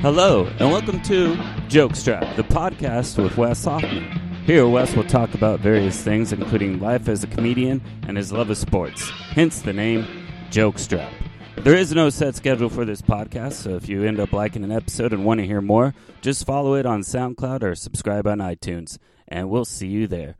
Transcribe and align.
Hello, 0.00 0.46
and 0.60 0.70
welcome 0.70 1.02
to 1.02 1.34
Jokestrap, 1.66 2.36
the 2.36 2.44
podcast 2.44 3.20
with 3.20 3.36
Wes 3.36 3.64
Hoffman. 3.64 4.04
Here, 4.46 4.64
Wes 4.68 4.94
will 4.94 5.02
talk 5.02 5.34
about 5.34 5.58
various 5.58 6.00
things, 6.00 6.32
including 6.32 6.78
life 6.78 7.08
as 7.08 7.24
a 7.24 7.26
comedian 7.26 7.82
and 8.06 8.16
his 8.16 8.30
love 8.32 8.48
of 8.48 8.56
sports, 8.58 9.10
hence 9.10 9.60
the 9.60 9.72
name 9.72 10.06
Jokestrap. 10.50 11.10
There 11.56 11.74
is 11.74 11.92
no 11.92 12.10
set 12.10 12.36
schedule 12.36 12.68
for 12.68 12.84
this 12.84 13.02
podcast, 13.02 13.54
so 13.54 13.70
if 13.70 13.88
you 13.88 14.04
end 14.04 14.20
up 14.20 14.32
liking 14.32 14.62
an 14.62 14.70
episode 14.70 15.12
and 15.12 15.24
want 15.24 15.40
to 15.40 15.46
hear 15.46 15.60
more, 15.60 15.96
just 16.20 16.46
follow 16.46 16.74
it 16.74 16.86
on 16.86 17.00
SoundCloud 17.00 17.64
or 17.64 17.74
subscribe 17.74 18.28
on 18.28 18.38
iTunes, 18.38 18.98
and 19.26 19.50
we'll 19.50 19.64
see 19.64 19.88
you 19.88 20.06
there. 20.06 20.36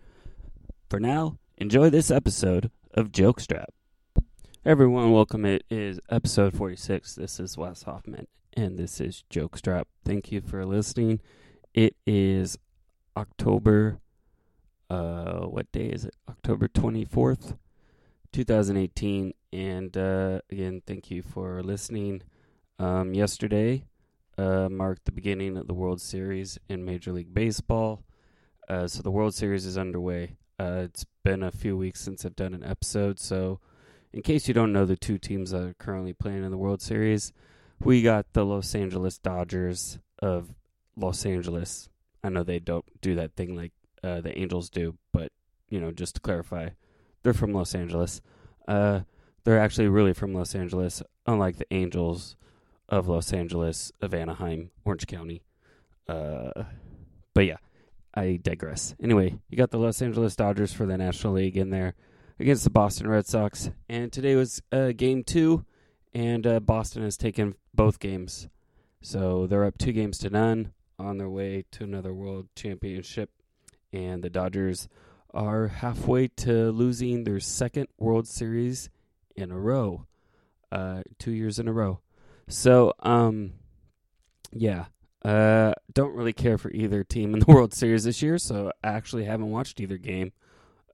For 0.89 1.01
now, 1.01 1.37
enjoy 1.57 1.91
this 1.91 2.13
episode 2.13 2.71
of 2.95 3.11
Jokestrap. 3.11 3.67
Everyone, 4.65 5.11
welcome. 5.11 5.45
It 5.45 5.65
is 5.69 5.99
episode 6.11 6.55
46. 6.55 7.17
This 7.17 7.41
is 7.41 7.59
Wes 7.59 7.83
Hoffman, 7.83 8.29
and 8.57 8.79
this 8.79 9.01
is 9.01 9.25
Jokestrap. 9.31 9.85
Thank 10.05 10.33
you 10.33 10.41
for 10.41 10.65
listening. 10.65 11.21
It 11.75 11.97
is 12.07 12.59
October, 13.17 14.01
uh, 14.91 15.41
what 15.43 15.71
day 15.73 15.87
is 15.87 16.05
it? 16.05 16.15
October 16.29 16.69
24th, 16.69 17.57
2018. 18.33 19.33
And 19.53 19.97
uh, 19.97 20.41
again, 20.51 20.83
thank 20.87 21.11
you 21.11 21.23
for 21.23 21.63
listening. 21.63 22.23
Um, 22.79 23.15
yesterday 23.15 23.85
uh, 24.37 24.69
marked 24.69 25.05
the 25.05 25.13
beginning 25.13 25.57
of 25.57 25.67
the 25.67 25.75
World 25.75 26.01
Series 26.01 26.59
in 26.69 26.85
Major 26.85 27.13
League 27.13 27.35
Baseball. 27.35 28.05
Uh, 28.69 28.87
so 28.87 29.03
the 29.03 29.11
World 29.11 29.35
Series 29.35 29.67
is 29.67 29.77
underway. 29.77 30.37
Uh, 30.61 30.83
it's 30.85 31.05
been 31.25 31.43
a 31.43 31.51
few 31.51 31.77
weeks 31.77 32.01
since 32.01 32.25
I've 32.25 32.37
done 32.37 32.55
an 32.55 32.65
episode, 32.65 33.19
so 33.19 33.61
in 34.13 34.23
case 34.23 34.49
you 34.49 34.55
don't 34.55 34.73
know 34.73 34.85
the 34.85 34.97
two 34.97 35.19
teams 35.19 35.51
that 35.51 35.63
are 35.63 35.75
currently 35.75 36.13
playing 36.13 36.45
in 36.45 36.51
the 36.51 36.57
World 36.57 36.83
Series, 36.83 37.33
we 37.81 38.03
got 38.03 38.33
the 38.33 38.45
Los 38.45 38.75
Angeles 38.75 39.19
Dodgers 39.19 39.99
of 40.21 40.55
Los 40.97 41.25
Angeles. 41.25 41.89
I 42.23 42.29
know 42.29 42.43
they 42.43 42.59
don't 42.59 42.85
do 43.01 43.15
that 43.15 43.37
thing 43.37 43.55
like 43.55 43.73
uh, 44.03 44.21
the 44.21 44.37
Angels 44.39 44.71
do, 44.71 44.97
but 45.13 45.33
you 45.69 45.81
know, 45.81 45.93
just 45.93 46.17
to 46.17 46.21
clarify, 46.21 46.71
they're 47.23 47.33
from 47.33 47.53
Los 47.53 47.75
Angeles. 47.75 48.21
Uh, 48.67 49.01
they're 49.45 49.61
actually 49.61 49.89
really 49.89 50.13
from 50.13 50.35
Los 50.35 50.55
Angeles, 50.55 51.03
unlike 51.27 51.57
the 51.57 51.73
Angels 51.73 52.37
of 52.89 53.09
Los 53.09 53.33
Angeles 53.33 53.93
of 54.01 54.15
Anaheim, 54.15 54.71
Orange 54.85 55.07
County. 55.07 55.43
Uh, 56.09 56.65
but 57.35 57.47
yeah, 57.47 57.59
I 58.15 58.39
digress. 58.43 58.95
Anyway, 59.03 59.39
you 59.49 59.57
got 59.57 59.71
the 59.71 59.79
Los 59.79 60.03
Angeles 60.03 60.37
Dodgers 60.37 60.73
for 60.73 60.87
the 60.87 60.99
National 60.99 61.35
League 61.35 61.57
in 61.57 61.71
there 61.71 61.95
against 62.41 62.65
the 62.65 62.71
Boston 62.71 63.09
Red 63.09 63.27
Sox, 63.27 63.71
and 63.89 64.13
today 64.13 64.35
was 64.35 64.63
uh, 64.73 64.93
game 64.93 65.23
two, 65.23 65.65
and 66.15 66.47
uh, 66.47 66.61
Boston 66.61 67.03
has 67.03 67.17
taken 67.17 67.55
both 67.75 67.99
games, 67.99 68.49
so 69.01 69.47
they're 69.47 69.65
up 69.65 69.79
two 69.79 69.93
games 69.93 70.19
to 70.19 70.31
none 70.31 70.73
on 70.99 71.19
their 71.19 71.29
way 71.29 71.65
to 71.73 71.85
another 71.85 72.13
World 72.13 72.49
Championship, 72.57 73.31
and 73.93 74.23
the 74.23 74.31
Dodgers 74.31 74.89
are 75.33 75.69
halfway 75.69 76.29
to 76.29 76.71
losing 76.71 77.25
their 77.25 77.41
second 77.41 77.89
World 77.99 78.27
Series 78.27 78.91
in 79.37 79.51
a 79.51 79.59
row, 79.59 80.07
uh, 80.73 81.03
two 81.19 81.33
years 81.33 81.59
in 81.59 81.69
a 81.69 81.73
row. 81.73 82.01
So, 82.49 82.95
um, 83.01 83.53
yeah, 84.53 84.87
uh, 85.25 85.73
don't 85.93 86.15
really 86.15 86.33
care 86.33 86.59
for 86.59 86.71
either 86.71 87.05
team 87.05 87.35
in 87.35 87.41
the 87.41 87.47
World 87.53 87.75
Series 87.75 88.05
this 88.05 88.23
year, 88.23 88.39
so 88.39 88.73
I 88.83 88.89
actually 88.89 89.25
haven't 89.25 89.51
watched 89.51 89.81
either 89.81 89.99
game, 89.99 90.33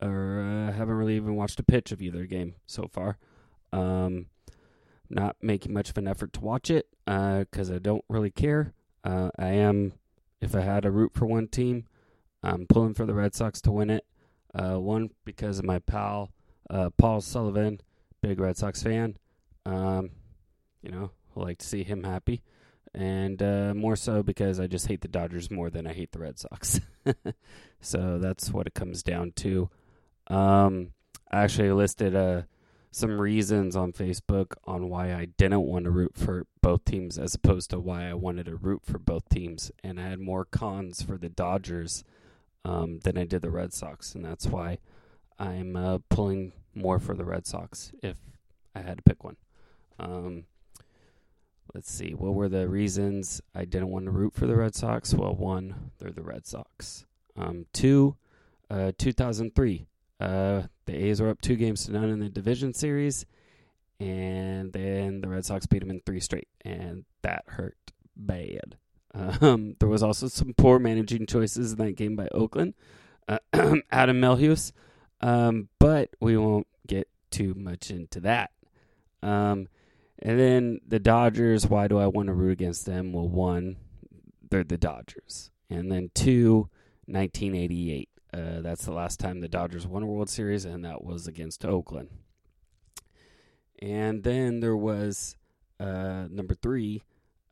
or 0.03 0.41
uh, 0.41 0.73
haven't 0.73 0.97
really 0.97 1.17
even 1.17 1.37
watched 1.37 1.61
a 1.61 1.65
pitch 1.65 1.93
of 1.93 2.03
either 2.03 2.27
game 2.27 2.55
so 2.67 2.89
far. 2.89 3.19
Um, 3.73 4.27
not 5.10 5.36
making 5.42 5.72
much 5.72 5.91
of 5.91 5.98
an 5.98 6.08
effort 6.08 6.33
to 6.34 6.41
watch 6.41 6.70
it 6.70 6.88
because 7.06 7.70
I 7.70 7.78
don't 7.78 8.05
really 8.08 8.30
care. 8.30 8.72
Uh, 9.05 9.30
I 9.38 9.48
am, 9.48 9.92
if 10.41 10.55
I 10.55 10.60
had 10.60 10.84
to 10.84 10.91
root 10.91 11.12
for 11.14 11.27
one 11.27 11.48
team, 11.48 11.86
I'm 12.42 12.66
pulling 12.66 12.94
for 12.94 13.06
the 13.06 13.14
Red 13.14 13.34
Sox 13.34 13.60
to 13.62 13.72
win 13.72 13.91
it. 13.91 14.05
Uh, 14.55 14.78
one 14.78 15.10
because 15.25 15.59
of 15.59 15.64
my 15.64 15.81
pal 15.81 16.31
uh, 16.70 16.91
Paul 16.97 17.20
Sullivan, 17.20 17.81
big 18.22 18.41
Red 18.41 18.56
Sox 18.56 18.82
fan. 18.82 19.16
Um, 19.66 20.10
you 20.82 20.91
know, 20.91 21.10
I 21.37 21.41
like 21.41 21.59
to 21.59 21.66
see 21.66 21.82
him 21.82 22.04
happy, 22.04 22.43
and 22.94 23.43
uh, 23.43 23.75
more 23.75 23.97
so 23.97 24.22
because 24.22 24.60
I 24.60 24.66
just 24.66 24.87
hate 24.87 25.00
the 25.00 25.09
Dodgers 25.09 25.50
more 25.50 25.70
than 25.70 25.87
I 25.87 25.93
hate 25.93 26.12
the 26.12 26.20
Red 26.20 26.38
Sox. 26.38 26.81
so 27.81 28.19
that's 28.19 28.50
what 28.50 28.66
it 28.66 28.75
comes 28.75 29.03
down 29.03 29.32
to. 29.37 29.70
Um, 30.28 30.93
I 31.31 31.43
actually 31.43 31.72
listed 31.72 32.14
uh, 32.14 32.43
some 32.94 33.21
reasons 33.21 33.75
on 33.75 33.93
Facebook 33.93 34.55
on 34.65 34.88
why 34.88 35.12
I 35.12 35.27
didn't 35.37 35.62
want 35.62 35.84
to 35.84 35.91
root 35.91 36.16
for 36.16 36.47
both 36.62 36.84
teams 36.84 37.19
as 37.19 37.34
opposed 37.34 37.71
to 37.71 37.81
why 37.81 38.09
I 38.09 38.15
wanted 38.15 38.47
to 38.47 38.56
root 38.56 38.82
for 38.84 38.99
both 38.99 39.28
teams, 39.28 39.72
and 39.82 40.00
I 40.00 40.09
had 40.09 40.21
more 40.21 40.44
cons 40.44 41.03
for 41.03 41.19
the 41.19 41.28
Dodgers 41.28 42.05
um, 42.65 43.00
than 43.00 43.19
I 43.19 43.25
did 43.25 43.43
the 43.43 43.50
Red 43.50 43.72
Sox, 43.72 44.15
and 44.15 44.25
that's 44.25 44.47
why 44.47 44.78
I'm 45.38 45.77
uh, 45.77 45.99
pulling 46.09 46.53
more 46.75 46.99
for 46.99 47.15
the 47.15 47.25
Red 47.25 47.47
Sox 47.47 47.93
if 48.03 48.16
I 48.75 48.81
had 48.81 48.99
to 48.99 49.03
pick 49.03 49.25
one. 49.25 49.37
Um, 49.99 50.44
let's 51.75 51.93
see, 51.93 52.12
what 52.12 52.34
were 52.34 52.49
the 52.49 52.69
reasons 52.69 53.41
I 53.55 53.65
didn't 53.65 53.91
want 53.91 54.06
to 54.06 54.11
root 54.11 54.34
for 54.34 54.47
the 54.47 54.56
Red 54.56 54.75
Sox? 54.75 55.12
Well, 55.12 55.34
one, 55.34 55.91
they're 55.99 56.12
the 56.12 56.22
Red 56.22 56.47
Sox. 56.47 57.06
Um, 57.37 57.66
two, 57.72 58.16
uh, 58.71 58.93
2003, 58.97 59.87
uh, 60.20 60.62
the 60.86 60.94
A's 60.94 61.20
were 61.20 61.30
up 61.30 61.41
two 61.41 61.56
games 61.56 61.84
to 61.84 61.92
none 61.92 62.10
in 62.10 62.20
the 62.20 62.28
division 62.28 62.75
series, 62.75 63.26
and 64.00 64.72
then 64.72 65.20
the 65.20 65.28
Red 65.28 65.44
Sox 65.44 65.66
beat 65.66 65.80
them 65.80 65.91
in 65.91 66.00
three 66.00 66.20
straight, 66.20 66.48
and 66.64 67.04
that 67.22 67.44
hurt 67.47 67.76
bad. 68.16 68.76
Um, 69.14 69.76
there 69.78 69.88
was 69.88 70.02
also 70.02 70.28
some 70.28 70.54
poor 70.54 70.78
managing 70.78 71.26
choices 71.26 71.72
in 71.72 71.78
that 71.78 71.97
game 71.97 72.16
by 72.16 72.28
Oakland, 72.32 72.75
uh, 73.28 73.38
Adam 73.91 74.20
Melhuse, 74.20 74.72
um, 75.20 75.69
but 75.78 76.10
we 76.20 76.36
won't 76.36 76.66
get 76.86 77.08
too 77.31 77.54
much 77.54 77.91
into 77.91 78.20
that. 78.20 78.50
Um, 79.22 79.69
and 80.19 80.38
then 80.38 80.81
the 80.86 80.98
Dodgers, 80.98 81.66
why 81.66 81.88
do 81.88 81.98
I 81.98 82.06
want 82.06 82.28
to 82.28 82.32
root 82.34 82.52
against 82.52 82.86
them? 82.86 83.12
Well, 83.12 83.28
one, 83.28 83.76
they're 84.50 84.64
the 84.64 84.76
Dodgers. 84.76 85.50
And 85.70 85.91
then 85.91 86.10
two, 86.14 86.69
1988. 87.06 88.08
Uh, 88.34 88.61
that's 88.62 88.84
the 88.84 88.93
last 88.93 89.21
time 89.21 89.41
the 89.41 89.49
Dodgers 89.49 89.87
won 89.87 90.03
a 90.03 90.06
World 90.06 90.28
Series, 90.28 90.65
and 90.65 90.84
that 90.84 91.05
was 91.05 91.28
against 91.28 91.65
Oakland. 91.65 92.09
And 93.81 94.25
then 94.25 94.59
there 94.59 94.77
was 94.77 95.37
uh, 95.78 96.27
number 96.28 96.55
three, 96.55 97.05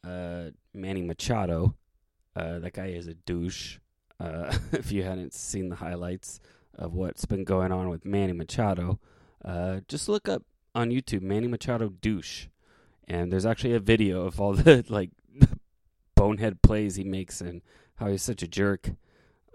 uh, 0.03 0.47
Manny 0.75 1.03
Machado. 1.03 1.77
Uh, 2.35 2.59
that 2.59 2.73
guy 2.73 2.87
is 2.87 3.07
a 3.07 3.15
douche. 3.15 3.79
Uh, 4.19 4.53
if 4.73 4.91
you 4.91 5.05
hadn't 5.05 5.35
seen 5.35 5.69
the 5.69 5.77
highlights 5.77 6.41
of 6.75 6.95
what's 6.95 7.27
been 7.27 7.45
going 7.45 7.71
on 7.71 7.89
with 7.89 8.05
Manny 8.05 8.33
Machado, 8.33 8.99
just 9.87 10.09
look 10.09 10.29
up 10.29 10.43
on 10.75 10.91
YouTube 10.91 11.23
Manny 11.23 11.47
Machado 11.47 11.91
douche, 11.91 12.47
and 13.07 13.33
there's 13.33 13.47
actually 13.47 13.75
a 13.75 13.81
video 13.81 14.25
of 14.27 14.41
all 14.41 14.53
the 14.55 14.85
like 14.89 15.11
bonehead 16.17 16.61
plays 16.61 16.97
he 16.97 17.05
makes 17.05 17.41
and 17.41 17.63
how 17.97 18.09
he's 18.09 18.23
such 18.23 18.43
a 18.43 18.49
jerk. 18.49 18.91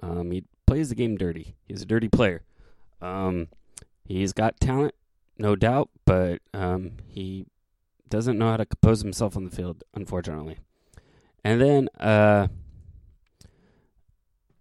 Um, 0.01 0.31
he 0.31 0.45
plays 0.67 0.89
the 0.89 0.95
game 0.95 1.17
dirty. 1.17 1.55
He's 1.65 1.81
a 1.81 1.85
dirty 1.85 2.09
player. 2.09 2.43
Um, 3.01 3.47
he's 4.05 4.33
got 4.33 4.59
talent, 4.59 4.93
no 5.37 5.55
doubt, 5.55 5.89
but 6.05 6.41
um, 6.53 6.91
he 7.07 7.47
doesn't 8.09 8.37
know 8.37 8.51
how 8.51 8.57
to 8.57 8.65
compose 8.65 9.01
himself 9.01 9.35
on 9.35 9.45
the 9.45 9.51
field, 9.51 9.83
unfortunately. 9.95 10.59
And 11.43 11.61
then 11.61 11.89
uh, 11.99 12.47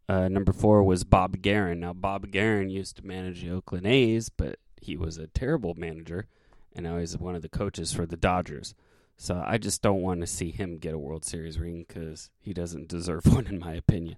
uh, 0.09 0.29
number 0.29 0.53
four 0.53 0.83
was 0.83 1.05
Bob 1.05 1.39
Geren. 1.39 1.79
Now, 1.79 1.93
Bob 1.93 2.29
Geren 2.29 2.71
used 2.71 2.97
to 2.97 3.07
manage 3.07 3.43
the 3.43 3.51
Oakland 3.51 3.87
A's, 3.87 4.29
but 4.29 4.59
he 4.81 4.97
was 4.97 5.19
a 5.19 5.27
terrible 5.27 5.75
manager, 5.75 6.27
and 6.75 6.85
now 6.85 6.99
he's 6.99 7.17
one 7.17 7.35
of 7.35 7.43
the 7.43 7.49
coaches 7.49 7.93
for 7.93 8.07
the 8.07 8.17
Dodgers. 8.17 8.75
So 9.17 9.43
I 9.45 9.59
just 9.59 9.83
don't 9.83 10.03
want 10.03 10.21
to 10.21 10.27
see 10.27 10.51
him 10.51 10.79
get 10.79 10.95
a 10.95 10.99
World 10.99 11.25
Series 11.25 11.59
ring 11.59 11.85
because 11.89 12.31
he 12.39 12.53
doesn't 12.53 12.89
deserve 12.89 13.27
one, 13.33 13.47
in 13.47 13.59
my 13.59 13.73
opinion. 13.73 14.17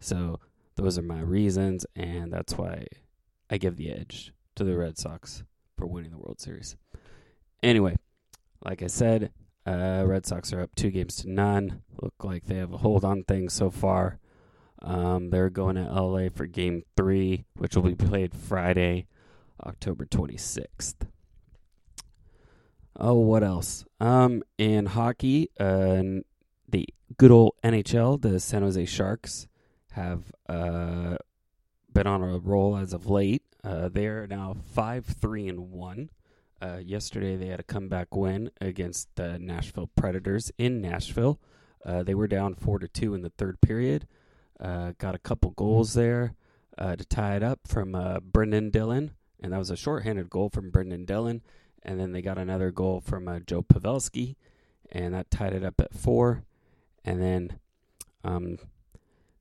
So 0.00 0.40
those 0.76 0.98
are 0.98 1.02
my 1.02 1.20
reasons, 1.20 1.86
and 1.94 2.32
that's 2.32 2.56
why 2.56 2.86
I 3.50 3.58
give 3.58 3.76
the 3.76 3.90
edge 3.90 4.32
to 4.56 4.64
the 4.64 4.76
Red 4.76 4.98
Sox 4.98 5.44
for 5.76 5.86
winning 5.86 6.10
the 6.10 6.18
World 6.18 6.40
Series. 6.40 6.76
Anyway, 7.62 7.96
like 8.64 8.82
I 8.82 8.86
said, 8.86 9.30
uh, 9.66 10.04
Red 10.06 10.26
Sox 10.26 10.52
are 10.52 10.60
up 10.60 10.74
two 10.74 10.90
games 10.90 11.16
to 11.16 11.30
none. 11.30 11.82
Look 12.00 12.14
like 12.22 12.44
they 12.44 12.56
have 12.56 12.72
a 12.72 12.78
hold 12.78 13.04
on 13.04 13.24
things 13.24 13.52
so 13.52 13.70
far. 13.70 14.18
Um, 14.80 15.30
they're 15.30 15.50
going 15.50 15.76
to 15.76 15.82
LA 15.82 16.28
for 16.34 16.46
Game 16.46 16.82
Three, 16.96 17.44
which 17.54 17.76
will 17.76 17.82
be 17.82 17.94
played 17.94 18.34
Friday, 18.34 19.06
October 19.64 20.04
26th. 20.04 21.06
Oh, 22.96 23.14
what 23.14 23.44
else? 23.44 23.84
Um, 24.00 24.42
in 24.58 24.86
hockey, 24.86 25.50
uh, 25.58 26.02
the 26.68 26.88
good 27.16 27.30
old 27.30 27.54
NHL, 27.62 28.20
the 28.20 28.40
San 28.40 28.62
Jose 28.62 28.84
Sharks 28.86 29.46
have 29.92 30.32
uh, 30.48 31.16
been 31.92 32.06
on 32.06 32.22
a 32.22 32.38
roll 32.38 32.76
as 32.76 32.92
of 32.92 33.08
late. 33.08 33.42
Uh, 33.64 33.88
they 33.88 34.06
are 34.06 34.26
now 34.26 34.56
five, 34.72 35.04
three, 35.04 35.48
and 35.48 35.70
one. 35.70 36.10
Uh, 36.60 36.78
yesterday, 36.78 37.36
they 37.36 37.46
had 37.46 37.60
a 37.60 37.64
comeback 37.64 38.14
win 38.14 38.50
against 38.60 39.14
the 39.16 39.38
Nashville 39.38 39.90
Predators 39.96 40.50
in 40.58 40.80
Nashville. 40.80 41.40
Uh, 41.84 42.02
they 42.02 42.14
were 42.14 42.28
down 42.28 42.54
four 42.54 42.78
to 42.78 42.88
two 42.88 43.14
in 43.14 43.22
the 43.22 43.30
third 43.30 43.60
period. 43.60 44.06
Uh, 44.60 44.92
got 44.98 45.14
a 45.14 45.18
couple 45.18 45.50
goals 45.50 45.94
there 45.94 46.34
uh, 46.78 46.94
to 46.94 47.04
tie 47.04 47.36
it 47.36 47.42
up 47.42 47.60
from 47.66 47.96
Brendan 48.24 48.70
Dillon, 48.70 49.12
and 49.42 49.52
that 49.52 49.58
was 49.58 49.70
a 49.70 49.76
shorthanded 49.76 50.30
goal 50.30 50.48
from 50.48 50.70
Brendan 50.70 51.04
Dillon. 51.04 51.42
And 51.82 51.98
then 51.98 52.12
they 52.12 52.22
got 52.22 52.38
another 52.38 52.70
goal 52.70 53.00
from 53.00 53.42
Joe 53.44 53.62
Pavelski, 53.62 54.36
and 54.92 55.14
that 55.14 55.32
tied 55.32 55.52
it 55.52 55.64
up 55.64 55.80
at 55.80 55.92
four. 55.92 56.44
And 57.04 57.20
then 57.20 57.58
um, 58.22 58.58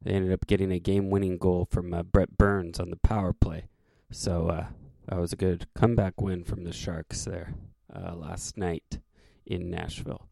they 0.02 0.12
ended 0.12 0.34
up 0.34 0.48
getting 0.48 0.72
a 0.72 0.80
game-winning 0.80 1.38
goal 1.38 1.68
from 1.70 1.94
uh, 1.94 2.04
Brent 2.04 2.38
Burns 2.38 2.80
on 2.80 2.90
the 2.90 2.98
power 2.98 3.34
play. 3.34 3.66
So 4.12 4.48
uh, 4.48 4.66
that 5.08 5.20
was 5.20 5.34
a 5.34 5.38
good 5.38 5.68
comeback 5.76 6.20
win 6.20 6.44
from 6.44 6.64
the 6.64 6.74
Sharks 6.74 7.26
there 7.26 7.54
uh, 7.94 8.16
last 8.16 8.58
night 8.58 9.00
in 9.46 9.70
Nashville. 9.70 10.28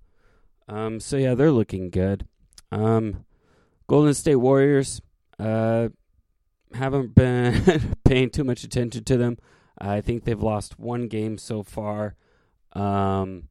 Um, 0.68 1.00
so 1.00 1.18
yeah, 1.18 1.36
they're 1.36 1.52
looking 1.52 1.90
good. 1.90 2.26
Um, 2.72 3.26
Golden 3.88 4.14
State 4.14 4.36
Warriors 4.36 5.02
uh, 5.40 5.90
haven't 6.74 7.16
been 7.16 7.96
paying 8.06 8.30
too 8.30 8.44
much 8.44 8.64
attention 8.64 9.04
to 9.04 9.18
them. 9.18 9.38
I 9.80 10.02
think 10.02 10.24
they've 10.24 10.42
lost 10.42 10.78
one 10.78 11.08
game 11.08 11.38
so 11.38 11.64
far, 11.64 12.16
um, 12.74 13.48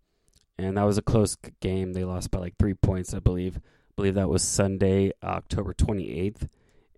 and 0.59 0.77
that 0.77 0.85
was 0.85 0.99
a 0.99 1.03
close 1.03 1.37
game. 1.61 1.95
They 1.95 2.05
lost 2.05 2.31
by 2.31 2.39
like 2.39 2.55
three 2.59 2.75
points, 2.75 3.15
I 3.15 3.19
believe. 3.19 3.61
I 3.99 4.01
believe 4.01 4.15
that 4.15 4.29
was 4.29 4.45
Sunday, 4.45 5.11
October 5.25 5.75
28th. 5.75 6.47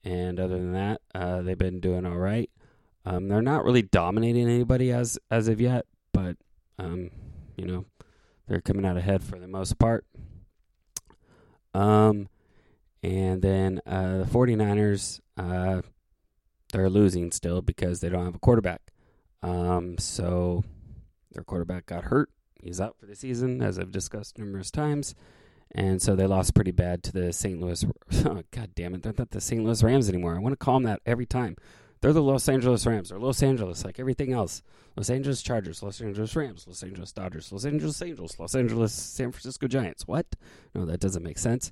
And 0.04 0.38
other 0.38 0.58
than 0.58 0.74
that, 0.74 1.00
uh, 1.14 1.40
they've 1.40 1.56
been 1.56 1.80
doing 1.80 2.04
all 2.04 2.18
right. 2.18 2.50
Um, 3.06 3.26
they're 3.26 3.40
not 3.40 3.64
really 3.64 3.80
dominating 3.80 4.46
anybody 4.46 4.92
as 4.92 5.18
as 5.30 5.48
of 5.48 5.62
yet, 5.62 5.86
but 6.12 6.36
um, 6.78 7.08
you 7.56 7.64
know 7.64 7.86
they're 8.46 8.60
coming 8.60 8.84
out 8.84 8.98
ahead 8.98 9.24
for 9.24 9.38
the 9.38 9.48
most 9.48 9.78
part. 9.78 10.04
Um, 11.72 12.28
and 13.02 13.40
then 13.40 13.80
uh, 13.86 14.18
the 14.18 14.26
49ers, 14.26 15.20
uh, 15.38 15.80
they're 16.74 16.90
losing 16.90 17.32
still 17.32 17.62
because 17.62 18.00
they 18.00 18.10
don't 18.10 18.26
have 18.26 18.34
a 18.34 18.40
quarterback. 18.40 18.92
Um, 19.42 19.96
so 19.96 20.64
their 21.32 21.44
quarterback 21.44 21.86
got 21.86 22.04
hurt. 22.04 22.28
He's 22.62 22.78
out 22.78 22.98
for 22.98 23.06
the 23.06 23.16
season, 23.16 23.62
as 23.62 23.78
I've 23.78 23.90
discussed 23.90 24.36
numerous 24.36 24.70
times. 24.70 25.14
And 25.72 26.02
so 26.02 26.16
they 26.16 26.26
lost 26.26 26.54
pretty 26.54 26.72
bad 26.72 27.02
to 27.04 27.12
the 27.12 27.32
St. 27.32 27.60
Louis. 27.60 27.84
Oh, 28.24 28.42
God 28.50 28.70
damn 28.74 28.94
it. 28.94 29.02
They're 29.02 29.14
not 29.16 29.30
the 29.30 29.40
St. 29.40 29.62
Louis 29.64 29.82
Rams 29.82 30.08
anymore. 30.08 30.36
I 30.36 30.40
want 30.40 30.52
to 30.52 30.56
call 30.56 30.74
them 30.74 30.82
that 30.82 31.00
every 31.06 31.26
time. 31.26 31.56
They're 32.00 32.12
the 32.12 32.22
Los 32.22 32.48
Angeles 32.48 32.86
Rams. 32.86 33.10
They're 33.10 33.18
Los 33.18 33.42
Angeles, 33.42 33.84
like 33.84 34.00
everything 34.00 34.32
else. 34.32 34.62
Los 34.96 35.10
Angeles 35.10 35.42
Chargers, 35.42 35.82
Los 35.82 36.00
Angeles 36.00 36.34
Rams, 36.34 36.66
Los 36.66 36.82
Angeles 36.82 37.12
Dodgers, 37.12 37.52
Los 37.52 37.64
Angeles 37.64 38.00
Angels, 38.02 38.38
Los 38.38 38.54
Angeles 38.54 38.92
San 38.92 39.30
Francisco 39.32 39.68
Giants. 39.68 40.06
What? 40.06 40.26
No, 40.74 40.86
that 40.86 41.00
doesn't 41.00 41.22
make 41.22 41.38
sense. 41.38 41.70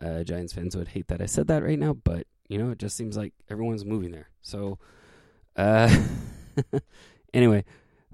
Uh, 0.00 0.22
Giants 0.24 0.52
fans 0.52 0.76
would 0.76 0.88
hate 0.88 1.08
that 1.08 1.22
I 1.22 1.26
said 1.26 1.46
that 1.48 1.62
right 1.62 1.78
now, 1.78 1.92
but 1.92 2.26
you 2.48 2.58
know, 2.58 2.70
it 2.70 2.78
just 2.78 2.96
seems 2.96 3.16
like 3.16 3.32
everyone's 3.50 3.84
moving 3.84 4.12
there. 4.12 4.30
So, 4.40 4.78
uh, 5.56 5.94
anyway, 7.34 7.64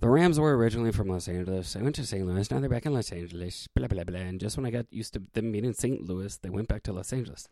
the 0.03 0.09
Rams 0.09 0.41
were 0.41 0.57
originally 0.57 0.91
from 0.91 1.07
Los 1.07 1.29
Angeles. 1.29 1.77
I 1.77 1.83
went 1.83 1.95
to 1.95 2.05
St. 2.05 2.27
Louis. 2.27 2.51
Now 2.51 2.59
they're 2.59 2.69
back 2.69 2.87
in 2.87 2.93
Los 2.93 3.13
Angeles. 3.13 3.69
Blah 3.73 3.87
blah 3.87 4.03
blah. 4.03 4.19
And 4.19 4.41
just 4.41 4.57
when 4.57 4.67
I 4.67 4.71
got 4.71 4.87
used 4.91 5.13
to 5.13 5.23
them 5.33 5.53
being 5.53 5.65
in 5.65 5.75
St. 5.75 6.03
Louis, 6.03 6.37
they 6.39 6.51
went 6.51 6.67
back 6.67 6.83
to 6.83 6.93
Los 6.93 7.13
Angeles. 7.13 7.49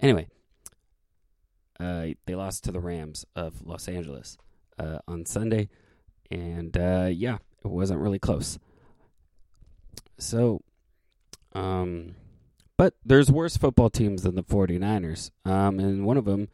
Anyway, 0.00 0.26
uh, 1.78 2.06
they 2.24 2.34
lost 2.34 2.64
to 2.64 2.72
the 2.72 2.80
Rams 2.80 3.26
of 3.36 3.66
Los 3.66 3.86
Angeles 3.86 4.38
uh, 4.78 5.00
on 5.06 5.26
Sunday, 5.26 5.68
and 6.30 6.74
uh, 6.74 7.10
yeah, 7.12 7.36
it 7.62 7.68
wasn't 7.68 8.00
really 8.00 8.18
close. 8.18 8.58
So, 10.16 10.62
um, 11.52 12.14
but 12.78 12.94
there's 13.04 13.30
worse 13.30 13.58
football 13.58 13.90
teams 13.90 14.22
than 14.22 14.36
the 14.36 14.42
49ers, 14.42 15.32
um, 15.44 15.78
and 15.78 16.06
one 16.06 16.16
of 16.16 16.24
them 16.24 16.48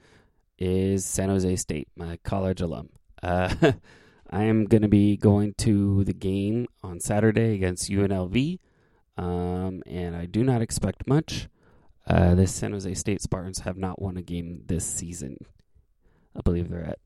is 0.58 1.04
San 1.04 1.28
Jose 1.28 1.54
State, 1.54 1.86
my 1.94 2.18
college 2.24 2.60
alum. 2.60 2.88
I 4.30 4.44
am 4.44 4.64
going 4.64 4.82
to 4.82 4.88
be 4.88 5.16
going 5.16 5.54
to 5.58 6.04
the 6.04 6.12
game 6.12 6.66
on 6.82 7.00
Saturday 7.00 7.54
against 7.54 7.90
UNLV, 7.90 8.58
um, 9.16 9.82
and 9.86 10.16
I 10.16 10.26
do 10.26 10.42
not 10.42 10.62
expect 10.62 11.06
much. 11.06 11.48
Uh, 12.08 12.34
the 12.34 12.46
San 12.46 12.72
Jose 12.72 12.94
State 12.94 13.22
Spartans 13.22 13.60
have 13.60 13.76
not 13.76 14.00
won 14.00 14.16
a 14.16 14.22
game 14.22 14.62
this 14.66 14.84
season. 14.84 15.38
I 16.36 16.40
believe 16.42 16.68
they're 16.68 16.84
at 16.84 16.98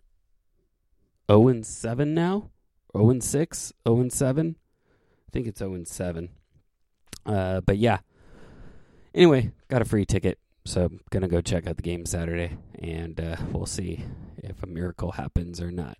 0 1.31 1.49
and 1.49 1.64
7 1.64 2.14
now. 2.14 2.50
0 2.96 3.11
and 3.11 3.25
6, 3.25 3.72
0 3.87 4.00
and 4.00 4.12
7. 4.12 4.56
I 4.58 5.31
think 5.32 5.46
it's 5.46 5.61
0 5.61 5.75
and 5.75 5.88
7. 5.88 6.28
Uh, 7.25 7.61
but 7.61 7.78
yeah. 7.78 7.99
Anyway, 9.14 9.52
got 9.69 9.82
a 9.82 9.84
free 9.84 10.05
ticket, 10.05 10.38
so 10.64 10.84
I'm 10.84 11.00
gonna 11.11 11.28
go 11.28 11.40
check 11.40 11.67
out 11.67 11.76
the 11.76 11.82
game 11.82 12.06
Saturday, 12.06 12.56
and 12.78 13.20
uh, 13.20 13.37
we'll 13.50 13.67
see 13.67 14.05
if 14.38 14.62
a 14.62 14.67
miracle 14.67 15.12
happens 15.12 15.61
or 15.61 15.72
not. 15.72 15.99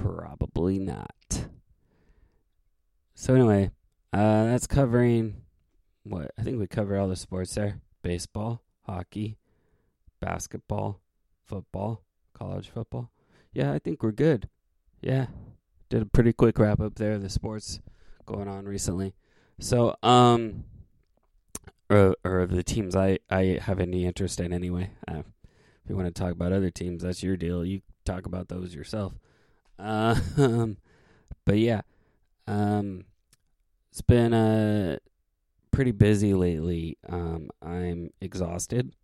Probably 0.00 0.78
not. 0.78 1.46
So 3.14 3.34
anyway, 3.34 3.70
uh, 4.12 4.44
that's 4.44 4.66
covering 4.66 5.42
what 6.04 6.30
I 6.38 6.42
think 6.42 6.58
we 6.58 6.66
covered 6.66 6.98
all 6.98 7.08
the 7.08 7.16
sports 7.16 7.54
there 7.54 7.80
baseball, 8.02 8.62
hockey, 8.86 9.36
basketball, 10.20 11.00
football, 11.44 12.02
college 12.32 12.68
football. 12.68 13.10
Yeah, 13.52 13.72
I 13.72 13.78
think 13.78 14.02
we're 14.02 14.12
good. 14.12 14.48
Yeah. 15.00 15.26
Did 15.88 16.02
a 16.02 16.06
pretty 16.06 16.32
quick 16.32 16.58
wrap 16.58 16.80
up 16.80 16.96
there 16.96 17.14
of 17.14 17.22
the 17.22 17.30
sports 17.30 17.80
going 18.26 18.46
on 18.48 18.66
recently. 18.66 19.14
So, 19.58 19.96
um 20.02 20.64
or, 21.90 22.14
or 22.24 22.46
the 22.46 22.62
teams 22.62 22.94
I 22.94 23.18
I 23.30 23.58
have 23.62 23.80
any 23.80 24.04
interest 24.04 24.38
in 24.40 24.52
anyway. 24.52 24.90
Uh, 25.08 25.22
if 25.84 25.90
you 25.90 25.96
want 25.96 26.14
to 26.14 26.22
talk 26.22 26.32
about 26.32 26.52
other 26.52 26.70
teams, 26.70 27.02
that's 27.02 27.22
your 27.22 27.36
deal. 27.36 27.64
You 27.64 27.80
talk 28.04 28.26
about 28.26 28.48
those 28.48 28.74
yourself. 28.74 29.14
Uh, 29.78 30.16
um, 30.36 30.76
but 31.44 31.58
yeah, 31.58 31.82
um, 32.46 33.04
it's 33.90 34.02
been 34.02 34.32
a 34.32 34.98
pretty 35.70 35.92
busy 35.92 36.34
lately. 36.34 36.98
Um, 37.08 37.50
I'm 37.62 38.10
exhausted. 38.20 38.94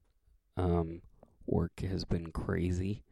Um, 0.57 1.03
work 1.47 1.81
has 1.81 2.05
been 2.05 2.31
crazy. 2.31 3.03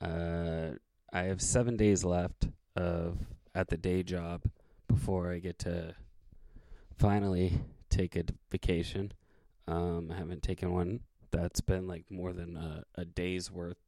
Uh, 0.00 0.70
I 1.12 1.22
have 1.22 1.40
seven 1.40 1.76
days 1.76 2.04
left 2.04 2.48
of 2.76 3.18
at 3.54 3.68
the 3.68 3.76
day 3.76 4.02
job 4.02 4.42
before 4.86 5.32
I 5.32 5.38
get 5.38 5.58
to 5.60 5.94
finally 6.96 7.60
take 7.90 8.16
a 8.16 8.24
vacation. 8.50 9.12
Um, 9.66 10.10
I 10.12 10.16
haven't 10.16 10.42
taken 10.42 10.72
one 10.72 11.00
that's 11.30 11.60
been 11.60 11.86
like 11.86 12.04
more 12.10 12.32
than 12.32 12.56
a, 12.56 12.84
a 12.94 13.04
day's 13.04 13.50
worth 13.50 13.78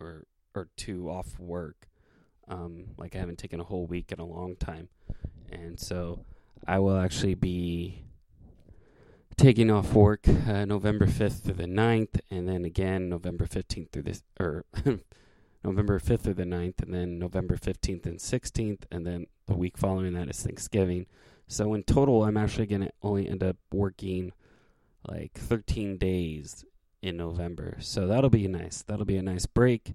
or 0.00 0.26
or 0.54 0.68
two 0.76 1.08
off 1.08 1.38
work. 1.38 1.88
Um, 2.52 2.84
like 2.98 3.16
I 3.16 3.18
haven't 3.18 3.38
taken 3.38 3.60
a 3.60 3.64
whole 3.64 3.86
week 3.86 4.12
in 4.12 4.20
a 4.20 4.26
long 4.26 4.56
time, 4.56 4.88
and 5.50 5.80
so 5.80 6.24
I 6.66 6.78
will 6.78 6.98
actually 6.98 7.34
be 7.34 8.04
taking 9.36 9.70
off 9.70 9.94
work 9.94 10.28
uh, 10.28 10.64
November 10.66 11.06
5th 11.06 11.42
through 11.42 11.54
the 11.54 11.64
9th, 11.64 12.20
and 12.30 12.46
then 12.46 12.64
again 12.64 13.08
November 13.08 13.46
15th 13.46 13.90
through 13.90 14.02
this, 14.02 14.22
or 14.38 14.64
November 15.64 15.98
5th 15.98 16.20
through 16.20 16.34
the 16.34 16.44
9th, 16.44 16.82
and 16.82 16.92
then 16.92 17.18
November 17.18 17.56
15th 17.56 18.04
and 18.04 18.18
16th, 18.18 18.82
and 18.90 19.06
then 19.06 19.26
the 19.46 19.54
week 19.54 19.78
following 19.78 20.12
that 20.12 20.28
is 20.28 20.42
Thanksgiving. 20.42 21.06
So 21.48 21.72
in 21.74 21.82
total, 21.84 22.24
I'm 22.24 22.36
actually 22.36 22.66
going 22.66 22.82
to 22.82 22.92
only 23.02 23.28
end 23.28 23.42
up 23.42 23.56
working 23.72 24.32
like 25.08 25.32
13 25.34 25.96
days 25.96 26.64
in 27.00 27.16
November. 27.16 27.76
So 27.80 28.06
that'll 28.06 28.30
be 28.30 28.46
nice. 28.46 28.82
That'll 28.82 29.04
be 29.04 29.16
a 29.16 29.22
nice 29.22 29.46
break. 29.46 29.94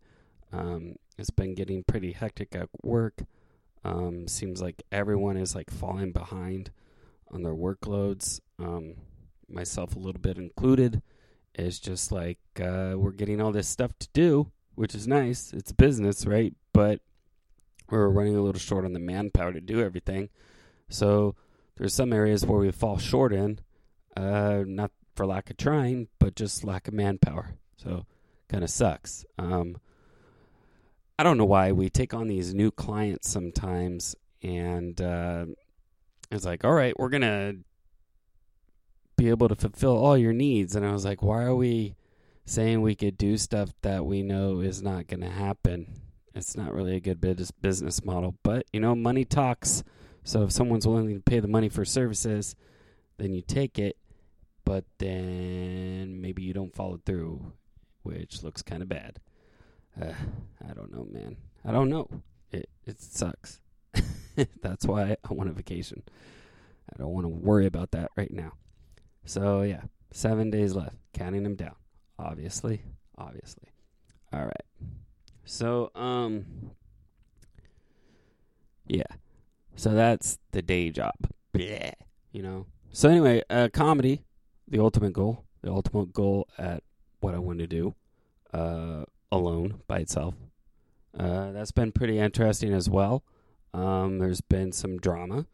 Um, 0.51 0.95
it's 1.17 1.29
been 1.29 1.55
getting 1.55 1.83
pretty 1.83 2.11
hectic 2.13 2.55
at 2.55 2.69
work. 2.83 3.23
Um, 3.83 4.27
seems 4.27 4.61
like 4.61 4.83
everyone 4.91 5.37
is 5.37 5.55
like 5.55 5.69
falling 5.71 6.11
behind 6.11 6.71
on 7.31 7.43
their 7.43 7.55
workloads. 7.55 8.39
Um, 8.59 8.95
myself 9.49 9.95
a 9.95 9.99
little 9.99 10.21
bit 10.21 10.37
included, 10.37 11.01
It's 11.53 11.79
just 11.79 12.11
like 12.11 12.39
uh, 12.59 12.93
we're 12.95 13.11
getting 13.11 13.41
all 13.41 13.51
this 13.51 13.67
stuff 13.67 13.91
to 13.99 14.07
do, 14.13 14.51
which 14.75 14.93
is 14.93 15.07
nice. 15.07 15.53
It's 15.53 15.71
business, 15.71 16.25
right? 16.25 16.53
But 16.73 17.01
we're 17.89 18.09
running 18.09 18.35
a 18.35 18.41
little 18.41 18.59
short 18.59 18.85
on 18.85 18.93
the 18.93 18.99
manpower 18.99 19.53
to 19.53 19.61
do 19.61 19.81
everything. 19.81 20.29
So 20.89 21.35
there's 21.77 21.93
some 21.93 22.13
areas 22.13 22.45
where 22.45 22.59
we 22.59 22.71
fall 22.71 22.97
short 22.97 23.33
in, 23.33 23.59
uh, 24.15 24.63
not 24.65 24.91
for 25.15 25.25
lack 25.25 25.49
of 25.49 25.57
trying, 25.57 26.07
but 26.19 26.35
just 26.35 26.63
lack 26.63 26.87
of 26.87 26.93
manpower. 26.93 27.55
So 27.77 28.05
kind 28.49 28.63
of 28.63 28.69
sucks. 28.69 29.25
Um, 29.37 29.77
I 31.19 31.23
don't 31.23 31.37
know 31.37 31.45
why 31.45 31.71
we 31.71 31.89
take 31.89 32.13
on 32.13 32.27
these 32.27 32.53
new 32.53 32.71
clients 32.71 33.29
sometimes, 33.29 34.15
and 34.43 34.99
uh, 35.01 35.45
it's 36.31 36.45
like, 36.45 36.63
all 36.63 36.73
right, 36.73 36.97
we're 36.99 37.09
gonna 37.09 37.53
be 39.15 39.29
able 39.29 39.49
to 39.49 39.55
fulfill 39.55 39.97
all 39.97 40.15
your 40.17 40.33
needs. 40.33 40.75
And 40.75 40.85
I 40.85 40.91
was 40.91 41.03
like, 41.05 41.23
why 41.23 41.43
are 41.43 41.55
we 41.55 41.95
saying 42.45 42.81
we 42.81 42.93
could 42.95 43.17
do 43.17 43.35
stuff 43.37 43.71
that 43.81 44.05
we 44.05 44.21
know 44.21 44.59
is 44.59 44.81
not 44.83 45.07
to 45.07 45.29
happen? 45.29 46.01
It's 46.35 46.55
not 46.55 46.71
really 46.71 46.95
a 46.95 46.99
good 46.99 47.19
business 47.19 48.05
model. 48.05 48.35
But, 48.43 48.67
you 48.71 48.79
know, 48.79 48.93
money 48.93 49.25
talks. 49.25 49.83
So 50.23 50.43
if 50.43 50.51
someone's 50.51 50.85
willing 50.87 51.15
to 51.15 51.19
pay 51.19 51.39
the 51.39 51.47
money 51.47 51.67
for 51.67 51.83
services, 51.83 52.55
then 53.17 53.33
you 53.33 53.41
take 53.41 53.79
it. 53.79 53.97
but 54.67 54.83
then 54.97 56.19
maybe 56.19 56.43
you 56.43 56.53
don't 56.53 56.75
follow 56.75 56.99
through, 57.05 57.53
which 58.03 58.43
looks 58.43 58.61
kind 58.61 58.83
of 58.83 58.89
bad. 58.89 59.19
Uh, 60.01 60.13
I 60.69 60.73
don't 60.73 60.91
know, 60.93 61.07
man. 61.11 61.37
I 61.65 61.71
don't 61.71 61.89
know. 61.89 62.09
It 62.51 62.69
it 62.85 63.01
sucks. 63.01 63.59
That's 64.61 64.85
why 64.85 65.17
I 65.29 65.33
want 65.33 65.49
a 65.49 65.53
vacation. 65.53 66.03
I 66.93 66.97
don't 66.97 67.11
want 67.11 67.25
to 67.25 67.29
worry 67.29 67.65
about 67.65 67.91
that 67.91 68.11
right 68.15 68.31
now. 68.31 68.53
So 69.25 69.61
yeah, 69.61 69.81
seven 70.11 70.49
days 70.49 70.75
left, 70.75 70.95
counting 71.13 71.43
them 71.43 71.55
down. 71.55 71.75
Obviously, 72.17 72.81
obviously. 73.17 73.69
All 74.31 74.43
right. 74.43 74.65
So 75.45 75.91
um, 75.95 76.71
yeah. 78.87 79.03
So 79.75 79.93
that's 79.93 80.39
the 80.51 80.61
day 80.61 80.89
job. 80.89 81.15
You 82.31 82.43
know. 82.43 82.65
So 82.91 83.09
anyway, 83.09 83.43
uh, 83.49 83.69
comedy, 83.71 84.23
the 84.67 84.79
ultimate 84.79 85.13
goal, 85.13 85.45
the 85.61 85.71
ultimate 85.71 86.13
goal 86.13 86.47
at 86.57 86.83
what 87.19 87.35
I 87.35 87.39
want 87.39 87.59
to 87.59 87.67
do, 87.67 87.93
uh, 88.53 89.03
alone 89.31 89.81
by 89.87 89.99
itself. 89.99 90.35
Uh, 91.17 91.51
that's 91.51 91.71
been 91.71 91.91
pretty 91.91 92.19
interesting 92.19 92.73
as 92.73 92.89
well. 92.89 93.23
Um, 93.73 94.19
there's 94.19 94.41
been 94.41 94.71
some 94.71 94.97
drama 94.97 95.45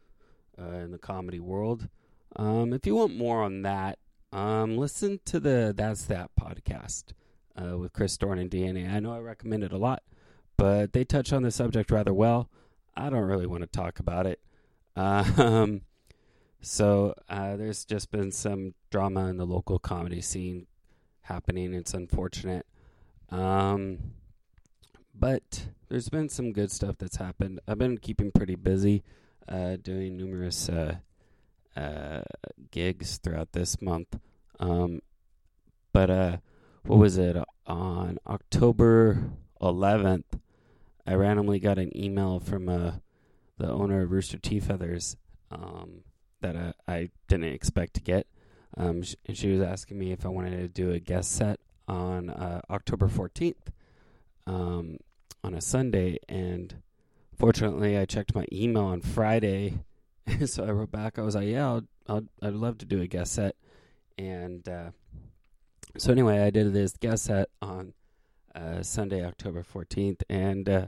uh, 0.58 0.76
in 0.76 0.90
the 0.90 0.98
comedy 0.98 1.40
world. 1.40 1.88
Um, 2.36 2.72
if 2.72 2.86
you 2.86 2.96
want 2.96 3.16
more 3.16 3.42
on 3.42 3.62
that, 3.62 3.98
um, 4.32 4.76
listen 4.76 5.20
to 5.26 5.40
the 5.40 5.72
That's 5.76 6.04
That 6.04 6.30
podcast 6.38 7.12
uh, 7.56 7.78
with 7.78 7.92
Chris 7.92 8.16
Dorn 8.16 8.38
and 8.38 8.50
DNA. 8.50 8.92
I 8.92 9.00
know 9.00 9.12
I 9.12 9.20
recommend 9.20 9.64
it 9.64 9.72
a 9.72 9.78
lot, 9.78 10.02
but 10.56 10.92
they 10.92 11.04
touch 11.04 11.32
on 11.32 11.42
the 11.42 11.50
subject 11.50 11.90
rather 11.90 12.12
well. 12.12 12.50
I 12.96 13.10
don't 13.10 13.24
really 13.24 13.46
want 13.46 13.62
to 13.62 13.66
talk 13.66 13.98
about 13.98 14.26
it. 14.26 14.40
Um, 14.96 15.80
so 16.60 17.14
uh, 17.28 17.56
there's 17.56 17.84
just 17.84 18.12
been 18.12 18.30
some 18.30 18.74
drama 18.90 19.26
in 19.26 19.38
the 19.38 19.44
local 19.44 19.80
comedy 19.80 20.20
scene 20.20 20.68
happening. 21.22 21.74
It's 21.74 21.92
unfortunate. 21.92 22.64
Um, 23.34 23.98
but 25.12 25.66
there's 25.88 26.08
been 26.08 26.28
some 26.28 26.52
good 26.52 26.70
stuff 26.70 26.96
that's 26.98 27.16
happened. 27.16 27.58
I've 27.66 27.78
been 27.78 27.98
keeping 27.98 28.30
pretty 28.30 28.54
busy, 28.54 29.02
uh, 29.48 29.76
doing 29.82 30.16
numerous 30.16 30.68
uh, 30.68 30.96
uh, 31.76 32.22
gigs 32.70 33.18
throughout 33.18 33.50
this 33.50 33.82
month. 33.82 34.20
Um, 34.60 35.00
but 35.92 36.10
uh, 36.10 36.36
what 36.84 37.00
was 37.00 37.18
it 37.18 37.36
on 37.66 38.18
October 38.24 39.32
11th? 39.60 40.40
I 41.04 41.14
randomly 41.14 41.58
got 41.58 41.78
an 41.78 41.96
email 41.96 42.38
from 42.38 42.68
uh, 42.68 42.92
the 43.58 43.68
owner 43.68 44.02
of 44.02 44.12
Rooster 44.12 44.38
T 44.38 44.60
Feathers 44.60 45.16
um, 45.50 46.04
that 46.40 46.54
uh, 46.54 46.72
I 46.86 47.10
didn't 47.26 47.52
expect 47.52 47.94
to 47.94 48.00
get. 48.00 48.28
Um, 48.76 49.02
sh- 49.02 49.16
and 49.26 49.36
she 49.36 49.50
was 49.50 49.60
asking 49.60 49.98
me 49.98 50.12
if 50.12 50.24
I 50.24 50.28
wanted 50.28 50.52
to 50.52 50.68
do 50.68 50.92
a 50.92 51.00
guest 51.00 51.32
set 51.32 51.58
on 51.88 52.30
uh, 52.30 52.60
October 52.70 53.08
14th 53.08 53.54
um, 54.46 54.98
on 55.42 55.54
a 55.54 55.60
Sunday. 55.60 56.18
And 56.28 56.82
fortunately, 57.38 57.98
I 57.98 58.04
checked 58.04 58.34
my 58.34 58.46
email 58.52 58.84
on 58.84 59.00
Friday. 59.00 59.80
so 60.46 60.64
I 60.64 60.70
wrote 60.70 60.90
back. 60.90 61.18
I 61.18 61.22
was 61.22 61.34
like, 61.34 61.48
yeah, 61.48 61.80
I'll, 62.08 62.24
I'd 62.42 62.54
love 62.54 62.78
to 62.78 62.86
do 62.86 63.00
a 63.00 63.06
guest 63.06 63.34
set. 63.34 63.56
And 64.16 64.68
uh, 64.68 64.90
so 65.98 66.12
anyway, 66.12 66.40
I 66.40 66.50
did 66.50 66.72
this 66.72 66.96
guest 66.96 67.24
set 67.24 67.48
on 67.60 67.94
uh, 68.54 68.82
Sunday, 68.82 69.24
October 69.24 69.62
14th. 69.62 70.22
And 70.28 70.68
uh, 70.68 70.86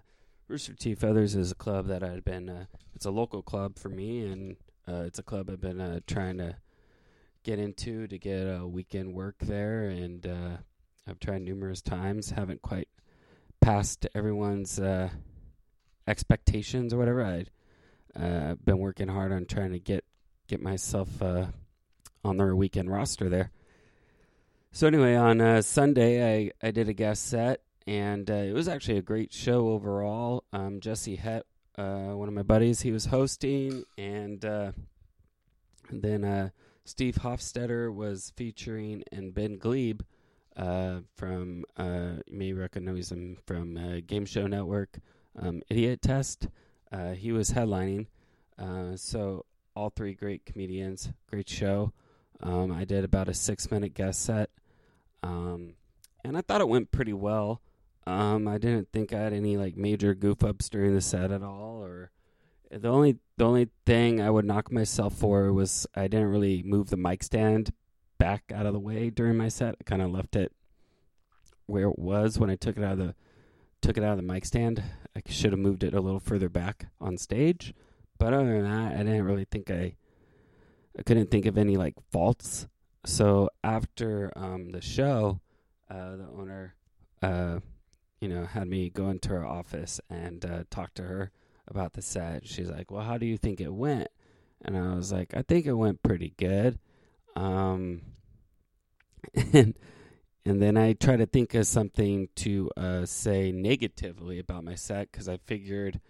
Rooster 0.49 0.75
T 0.75 0.95
Feathers 0.95 1.35
is 1.35 1.51
a 1.51 1.57
club 1.57 1.87
that 1.89 2.03
I'd 2.03 2.25
been, 2.25 2.49
uh, 2.49 2.65
it's 2.95 3.07
a 3.07 3.11
local 3.11 3.43
club 3.43 3.79
for 3.79 3.89
me. 3.89 4.27
And 4.27 4.57
uh, 4.89 5.03
it's 5.03 5.19
a 5.19 5.23
club 5.23 5.51
I've 5.51 5.61
been 5.61 6.03
trying 6.07 6.39
to 6.39 6.57
get 7.43 7.59
into 7.59 8.07
to 8.09 8.19
get 8.19 8.43
a 8.43 8.67
weekend 8.67 9.15
work 9.15 9.37
there. 9.41 9.89
And 9.89 10.27
uh, 10.27 10.57
I've 11.09 11.21
tried 11.21 11.43
numerous 11.43 11.83
times, 11.83 12.31
haven't 12.31 12.63
quite 12.63 12.89
passed 13.61 14.07
everyone's 14.15 14.81
uh, 14.81 15.11
expectations 16.07 16.93
or 16.93 16.99
whatever. 16.99 17.25
I've 17.25 17.51
uh, 18.21 18.55
been 18.65 18.79
working 18.79 19.09
hard 19.09 19.33
on 19.33 19.47
trying 19.47 19.73
to 19.73 19.79
get 19.79 20.05
get 20.49 20.63
myself 20.63 21.23
uh, 21.23 21.47
on 22.25 22.37
their 22.37 22.55
weekend 22.57 22.91
roster 22.91 23.29
there. 23.29 23.51
So 24.73 24.87
anyway, 24.87 25.15
on 25.15 25.41
uh, 25.41 25.63
Sunday, 25.63 26.51
I, 26.63 26.67
I 26.67 26.71
did 26.71 26.89
a 26.89 26.93
guest 26.93 27.27
set, 27.27 27.63
and 27.87 28.31
uh, 28.31 28.35
it 28.35 28.53
was 28.53 28.69
actually 28.69 28.99
a 28.99 29.03
great 29.03 29.33
show 29.33 29.69
overall. 29.71 30.45
Um, 30.53 30.81
Jesse 30.81 31.17
Het, 31.17 31.45
uh, 31.79 32.13
one 32.13 32.29
of 32.29 32.35
my 32.35 32.43
buddies, 32.43 32.83
he 32.83 32.93
was 32.93 33.07
hosting, 33.07 33.85
and, 33.97 34.45
and 34.45 34.75
then 35.91 36.53
Steve 36.85 37.17
Hofstetter 37.17 37.93
was 37.93 38.33
featuring, 38.37 39.03
and 39.11 39.35
Ben 39.35 39.59
Gleib 39.59 40.03
uh, 40.57 41.01
from 41.17 41.65
uh, 41.77 42.23
you 42.27 42.39
may 42.39 42.53
recognize 42.53 43.13
him 43.13 43.37
from 43.47 43.77
uh, 43.77 44.01
Game 44.07 44.25
Show 44.25 44.47
Network, 44.47 44.99
um, 45.39 45.63
Idiotest. 45.71 46.49
Uh, 46.91 47.11
he 47.11 47.33
was 47.33 47.51
headlining, 47.51 48.07
uh, 48.59 48.97
so 48.97 49.45
all 49.75 49.91
three 49.91 50.15
great 50.15 50.47
comedians, 50.47 51.11
great 51.29 51.49
show. 51.49 51.93
Um, 52.41 52.73
I 52.73 52.85
did 52.85 53.05
about 53.05 53.29
a 53.29 53.35
six-minute 53.35 53.95
guest 53.95 54.23
set, 54.23 54.51
um, 55.23 55.75
and 56.25 56.37
I 56.37 56.43
thought 56.43 56.61
it 56.61 56.69
went 56.69 56.91
pretty 56.91 57.13
well. 57.13 57.61
Um, 58.07 58.47
I 58.47 58.59
didn't 58.59 58.93
think 58.93 59.13
I 59.13 59.19
had 59.19 59.33
any 59.33 59.57
like 59.57 59.77
major 59.77 60.15
goof 60.15 60.45
ups 60.45 60.69
during 60.69 60.95
the 60.95 61.01
set 61.01 61.33
at 61.33 61.43
all, 61.43 61.83
or 61.83 62.13
the 62.71 62.89
only 62.89 63.17
the 63.37 63.45
only 63.45 63.69
thing 63.85 64.21
I 64.21 64.31
would 64.31 64.45
knock 64.45 64.71
myself 64.73 65.15
for 65.15 65.53
was 65.53 65.87
I 65.95 66.09
didn't 66.09 66.31
really 66.31 66.63
move 66.63 66.89
the 66.89 66.97
mic 66.97 67.23
stand 67.23 67.73
back 68.19 68.53
out 68.55 68.67
of 68.67 68.73
the 68.73 68.81
way 68.81 69.11
during 69.11 69.37
my 69.37 69.49
set. 69.49 69.77
I 69.81 69.85
kind 69.85 70.03
of 70.03 70.11
left 70.11 70.37
it 70.37 70.53
where 71.67 71.89
it 71.89 71.99
was 71.99 72.39
when 72.39 72.51
I 72.51 72.57
took 72.57 72.77
it 72.77 72.85
out 72.85 72.93
of 72.93 72.99
the 72.99 73.15
took 73.83 73.97
it 73.97 74.05
out 74.05 74.13
of 74.13 74.17
the 74.17 74.23
mic 74.23 74.45
stand. 74.45 74.83
I 75.15 75.23
should 75.27 75.53
have 75.53 75.61
moved 75.61 75.85
it 75.85 75.95
a 75.95 76.01
little 76.01 76.21
further 76.21 76.49
back 76.49 76.87
on 77.01 77.19
stage. 77.19 77.75
But 78.19 78.33
other 78.33 78.61
than 78.61 78.71
that, 78.71 78.95
I 78.95 78.99
didn't 78.99 79.25
really 79.25 79.45
think 79.45 79.71
I 79.71 79.97
I 80.99 81.03
couldn't 81.03 81.31
think 81.31 81.47
of 81.47 81.59
any 81.59 81.77
like 81.77 81.95
faults. 82.11 82.69
So 83.05 83.51
after 83.63 84.33
um, 84.35 84.71
the 84.71 84.81
show, 84.81 85.41
uh, 85.91 86.17
the 86.17 86.29
owner, 86.37 86.75
uh, 87.23 87.61
you 88.21 88.29
know, 88.29 88.47
had 88.47 88.67
me 88.67 88.91
go 88.91 89.11
into 89.11 89.29
her 89.29 89.47
office 89.47 90.01
and 90.09 90.45
uh, 90.45 90.65
talk 90.71 90.95
to 90.95 91.03
her 91.03 91.31
about 91.69 91.93
the 91.93 92.03
set. 92.03 92.47
She's 92.47 92.71
like, 92.71 92.91
"Well, 92.91 93.05
how 93.05 93.19
do 93.19 93.27
you 93.27 93.37
think 93.37 93.61
it 93.61 93.73
went?" 93.73 94.09
And 94.65 94.77
I 94.77 94.95
was 94.95 95.13
like, 95.13 95.37
"I 95.37 95.43
think 95.43 95.67
it 95.67 95.75
went 95.75 96.03
pretty 96.03 96.35
good." 96.37 96.79
Um, 97.37 98.03
and 99.53 99.75
and 100.45 100.63
then 100.63 100.77
I 100.77 100.93
try 100.93 101.17
to 101.17 101.27
think 101.27 101.55
of 101.55 101.67
something 101.67 102.29
to 102.37 102.71
uh, 102.77 103.05
say 103.05 103.51
negatively 103.51 104.39
about 104.39 104.63
my 104.63 104.77
set 104.77 105.11
because 105.11 105.29
I 105.29 105.39
figured 105.39 106.01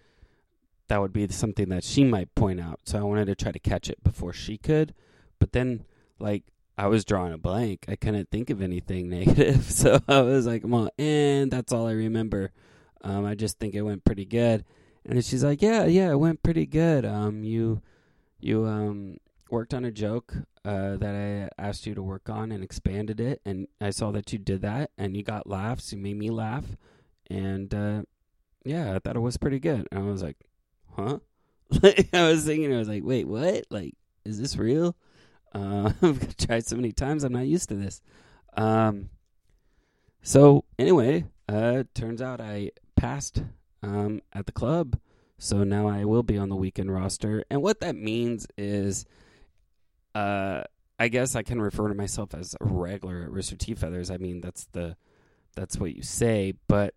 that 0.89 1.01
would 1.01 1.11
be 1.11 1.27
something 1.29 1.69
that 1.69 1.83
she 1.83 2.03
might 2.03 2.33
point 2.35 2.59
out. 2.59 2.81
So 2.85 2.99
I 2.99 3.01
wanted 3.01 3.25
to 3.25 3.35
try 3.35 3.51
to 3.51 3.59
catch 3.59 3.89
it 3.89 4.03
before 4.03 4.33
she 4.33 4.57
could. 4.57 4.93
But 5.39 5.53
then, 5.53 5.85
like, 6.19 6.43
I 6.77 6.85
was 6.85 7.03
drawing 7.03 7.33
a 7.33 7.39
blank. 7.39 7.85
I 7.87 7.95
couldn't 7.95 8.29
think 8.29 8.51
of 8.51 8.61
anything 8.61 9.09
negative. 9.09 9.63
So 9.71 9.99
I 10.07 10.21
was 10.21 10.45
like, 10.45 10.61
well, 10.63 10.89
and 10.99 11.49
that's 11.49 11.73
all 11.73 11.87
I 11.87 11.93
remember. 11.93 12.51
Um, 13.01 13.25
I 13.25 13.33
just 13.33 13.57
think 13.57 13.73
it 13.73 13.81
went 13.81 14.05
pretty 14.05 14.25
good. 14.25 14.65
And 15.03 15.23
she's 15.25 15.43
like, 15.43 15.63
yeah, 15.63 15.85
yeah, 15.85 16.11
it 16.11 16.19
went 16.19 16.43
pretty 16.43 16.67
good. 16.67 17.05
Um, 17.05 17.43
you, 17.43 17.81
you, 18.39 18.65
um, 18.65 19.17
worked 19.49 19.73
on 19.73 19.85
a 19.85 19.91
joke 19.91 20.33
uh, 20.65 20.97
that 20.97 21.15
I 21.15 21.61
asked 21.61 21.85
you 21.85 21.95
to 21.95 22.03
work 22.03 22.29
on 22.29 22.51
and 22.51 22.63
expanded 22.63 23.19
it, 23.19 23.41
and 23.45 23.67
I 23.79 23.89
saw 23.89 24.11
that 24.11 24.31
you 24.33 24.39
did 24.39 24.61
that, 24.61 24.91
and 24.97 25.15
you 25.15 25.23
got 25.23 25.47
laughs. 25.47 25.91
You 25.91 25.97
made 25.97 26.17
me 26.17 26.29
laugh, 26.29 26.65
and 27.29 27.73
uh, 27.73 28.01
yeah, 28.65 28.95
I 28.95 28.99
thought 28.99 29.15
it 29.15 29.21
was 29.21 29.37
pretty 29.37 29.59
good. 29.59 29.87
And 29.91 29.99
I 29.99 30.03
was 30.03 30.23
like, 30.23 30.37
huh? 30.95 31.19
I 32.13 32.29
was 32.29 32.45
thinking, 32.45 32.73
I 32.73 32.77
was 32.77 32.89
like, 32.89 33.03
wait, 33.03 33.27
what? 33.27 33.65
Like, 33.69 33.95
is 34.25 34.39
this 34.39 34.57
real? 34.57 34.95
Uh, 35.53 35.91
I've 36.01 36.37
tried 36.37 36.65
so 36.65 36.75
many 36.75 36.91
times, 36.91 37.23
I'm 37.23 37.33
not 37.33 37.47
used 37.47 37.69
to 37.69 37.75
this. 37.75 38.01
Um, 38.55 39.09
so 40.21 40.65
anyway, 40.77 41.25
uh, 41.47 41.83
turns 41.93 42.21
out 42.21 42.41
I 42.41 42.71
passed 42.95 43.43
um, 43.81 44.21
at 44.33 44.45
the 44.45 44.51
club. 44.51 44.99
So 45.39 45.63
now 45.63 45.87
I 45.87 46.03
will 46.03 46.23
be 46.23 46.37
on 46.37 46.49
the 46.49 46.55
weekend 46.55 46.91
roster. 46.91 47.45
And 47.49 47.61
what 47.61 47.79
that 47.81 47.95
means 47.95 48.47
is 48.57 49.05
uh, 50.17 50.63
I 50.97 51.09
guess 51.09 51.35
I 51.35 51.43
can 51.43 51.61
refer 51.61 51.87
to 51.89 51.93
myself 51.93 52.33
as 52.33 52.55
a 52.59 52.65
regular 52.65 53.21
at 53.21 53.31
Rooster 53.31 53.55
T 53.55 53.75
Feathers. 53.75 54.09
I 54.09 54.17
mean, 54.17 54.41
that's 54.41 54.65
the 54.71 54.97
that's 55.55 55.77
what 55.77 55.95
you 55.95 56.01
say, 56.01 56.53
but 56.67 56.95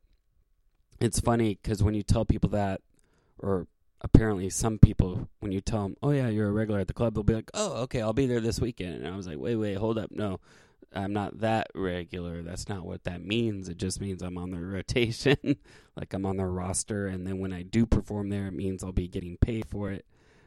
it's 1.00 1.20
funny 1.20 1.58
because 1.62 1.82
when 1.82 1.94
you 1.94 2.02
tell 2.02 2.24
people 2.24 2.48
that, 2.50 2.80
or 3.38 3.66
apparently 4.00 4.48
some 4.48 4.78
people, 4.78 5.28
when 5.40 5.52
you 5.52 5.60
tell 5.60 5.82
them, 5.82 5.96
"Oh 6.02 6.12
yeah, 6.12 6.28
you're 6.28 6.48
a 6.48 6.52
regular 6.52 6.80
at 6.80 6.86
the 6.86 6.94
club," 6.94 7.12
they'll 7.12 7.22
be 7.22 7.34
like, 7.34 7.50
"Oh, 7.52 7.82
okay, 7.82 8.00
I'll 8.00 8.14
be 8.14 8.26
there 8.26 8.40
this 8.40 8.58
weekend." 8.58 8.94
And 8.94 9.08
I 9.12 9.16
was 9.16 9.26
like, 9.26 9.38
"Wait, 9.38 9.56
wait, 9.56 9.76
hold 9.76 9.98
up, 9.98 10.10
no." 10.10 10.40
I'm 10.92 11.12
not 11.12 11.40
that 11.40 11.68
regular. 11.74 12.42
That's 12.42 12.68
not 12.68 12.84
what 12.84 13.04
that 13.04 13.24
means. 13.24 13.68
It 13.68 13.76
just 13.76 14.00
means 14.00 14.22
I'm 14.22 14.38
on 14.38 14.50
their 14.50 14.62
rotation, 14.66 15.56
like 15.94 16.12
I'm 16.14 16.26
on 16.26 16.38
their 16.38 16.50
roster. 16.50 17.06
And 17.06 17.24
then 17.26 17.38
when 17.38 17.52
I 17.52 17.62
do 17.62 17.86
perform 17.86 18.30
there, 18.30 18.46
it 18.48 18.54
means 18.54 18.82
I'll 18.82 18.90
be 18.90 19.06
getting 19.06 19.36
paid 19.36 19.66
for 19.66 19.92
it. 19.92 20.04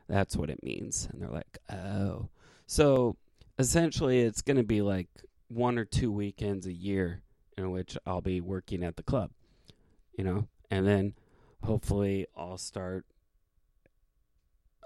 That's 0.10 0.36
what 0.36 0.50
it 0.50 0.62
means. 0.62 1.08
And 1.12 1.22
they're 1.22 1.30
like, 1.30 1.60
oh. 1.72 2.30
So 2.65 3.17
essentially 3.60 4.22
it's 4.22 4.41
going 4.41 4.58
to 4.58 4.63
be 4.63 4.82
like 4.82 5.08
one 5.48 5.77
or 5.77 5.86
two 5.86 6.12
weekends 6.12 6.65
a 6.65 6.74
year 6.74 7.22
in 7.58 7.72
which 7.72 7.98
I'll 8.05 8.22
be 8.22 8.41
working 8.41 8.84
at 8.84 8.96
the 8.96 9.03
club, 9.03 9.32
you 10.17 10.24
know, 10.24 10.48
and 10.72 10.88
then 10.88 11.13
hopefully 11.63 12.25
I'll 12.36 12.58
start 12.58 13.05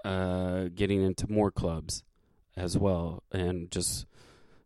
uh, 0.04 0.68
getting 0.74 1.02
into 1.02 1.30
more 1.30 1.50
clubs 1.50 2.04
as 2.56 2.76
well, 2.76 3.22
and 3.32 3.70
just 3.70 4.06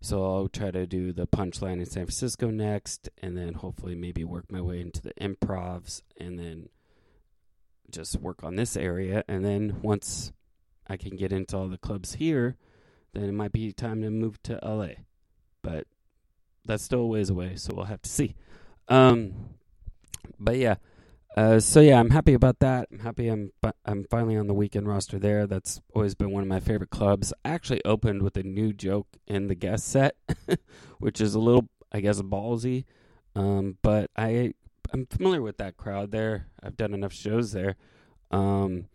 so 0.01 0.25
I'll 0.25 0.49
try 0.49 0.71
to 0.71 0.87
do 0.87 1.13
the 1.13 1.27
punchline 1.27 1.79
in 1.79 1.87
San 1.87 2.07
Francisco 2.07 2.51
next, 2.51 3.09
and 3.19 3.37
then 3.37 3.55
hopefully 3.55 3.95
maybe 3.95 4.25
work 4.25 4.51
my 4.51 4.61
way 4.61 4.81
into 4.81 5.01
the 5.01 5.15
improvs, 5.21 6.03
and 6.19 6.39
then 6.39 6.69
just 7.91 8.17
work 8.17 8.43
on 8.43 8.57
this 8.57 8.77
area, 8.77 9.25
and 9.29 9.45
then 9.45 9.79
once 9.83 10.33
I 10.89 10.97
can 10.97 11.17
get 11.17 11.33
into 11.33 11.57
all 11.57 11.69
the 11.69 11.79
clubs 11.79 12.15
here, 12.15 12.57
then 13.13 13.25
it 13.25 13.33
might 13.33 13.53
be 13.53 13.73
time 13.73 14.03
to 14.03 14.11
move 14.11 14.43
to 14.45 14.59
LA. 14.63 14.95
But 15.63 15.87
that's 16.65 16.83
still 16.83 17.01
a 17.01 17.07
ways 17.07 17.31
away, 17.31 17.57
so 17.57 17.75
we'll 17.75 17.87
have 17.87 18.03
to 18.03 18.11
see. 18.11 18.35
Um, 18.89 19.35
but 20.39 20.57
yeah, 20.57 20.77
uh, 21.37 21.61
so 21.61 21.81
yeah, 21.81 21.99
I'm 21.99 22.11
happy 22.11 22.35
about 22.35 22.59
that. 22.59 22.89
I'm 22.93 22.99
happy 22.99 23.29
I'm 23.29 23.53
I'm 23.87 24.05
finally 24.11 24.37
on 24.37 24.49
the 24.49 24.55
weekend 24.55 24.87
roster 24.87 25.19
there. 25.19 25.47
That's 25.47 25.81
always 25.95 26.15
been 26.15 26.31
one 26.31 26.43
of 26.43 26.49
my 26.49 26.61
favorite 26.61 26.91
clubs. 26.91 27.33
I 27.45 27.51
actually 27.51 27.83
opened 27.85 28.23
with 28.23 28.37
a 28.37 28.43
new 28.43 28.73
joke 28.73 29.09
in 29.27 29.47
the 29.47 29.55
guest 29.55 29.89
set, 29.89 30.17
which 30.99 31.21
is 31.21 31.35
a 31.35 31.41
little, 31.41 31.69
I 31.91 32.01
guess, 32.01 32.21
ballsy. 32.21 32.85
Um, 33.35 33.79
but 33.83 34.11
I 34.17 34.53
I'm 34.93 35.07
familiar 35.07 35.41
with 35.41 35.57
that 35.57 35.79
crowd 35.79 36.11
there. 36.11 36.49
I've 36.63 36.77
done 36.77 36.93
enough 36.93 37.15
shows 37.15 37.53
there. 37.53 37.77
Um, 38.31 38.87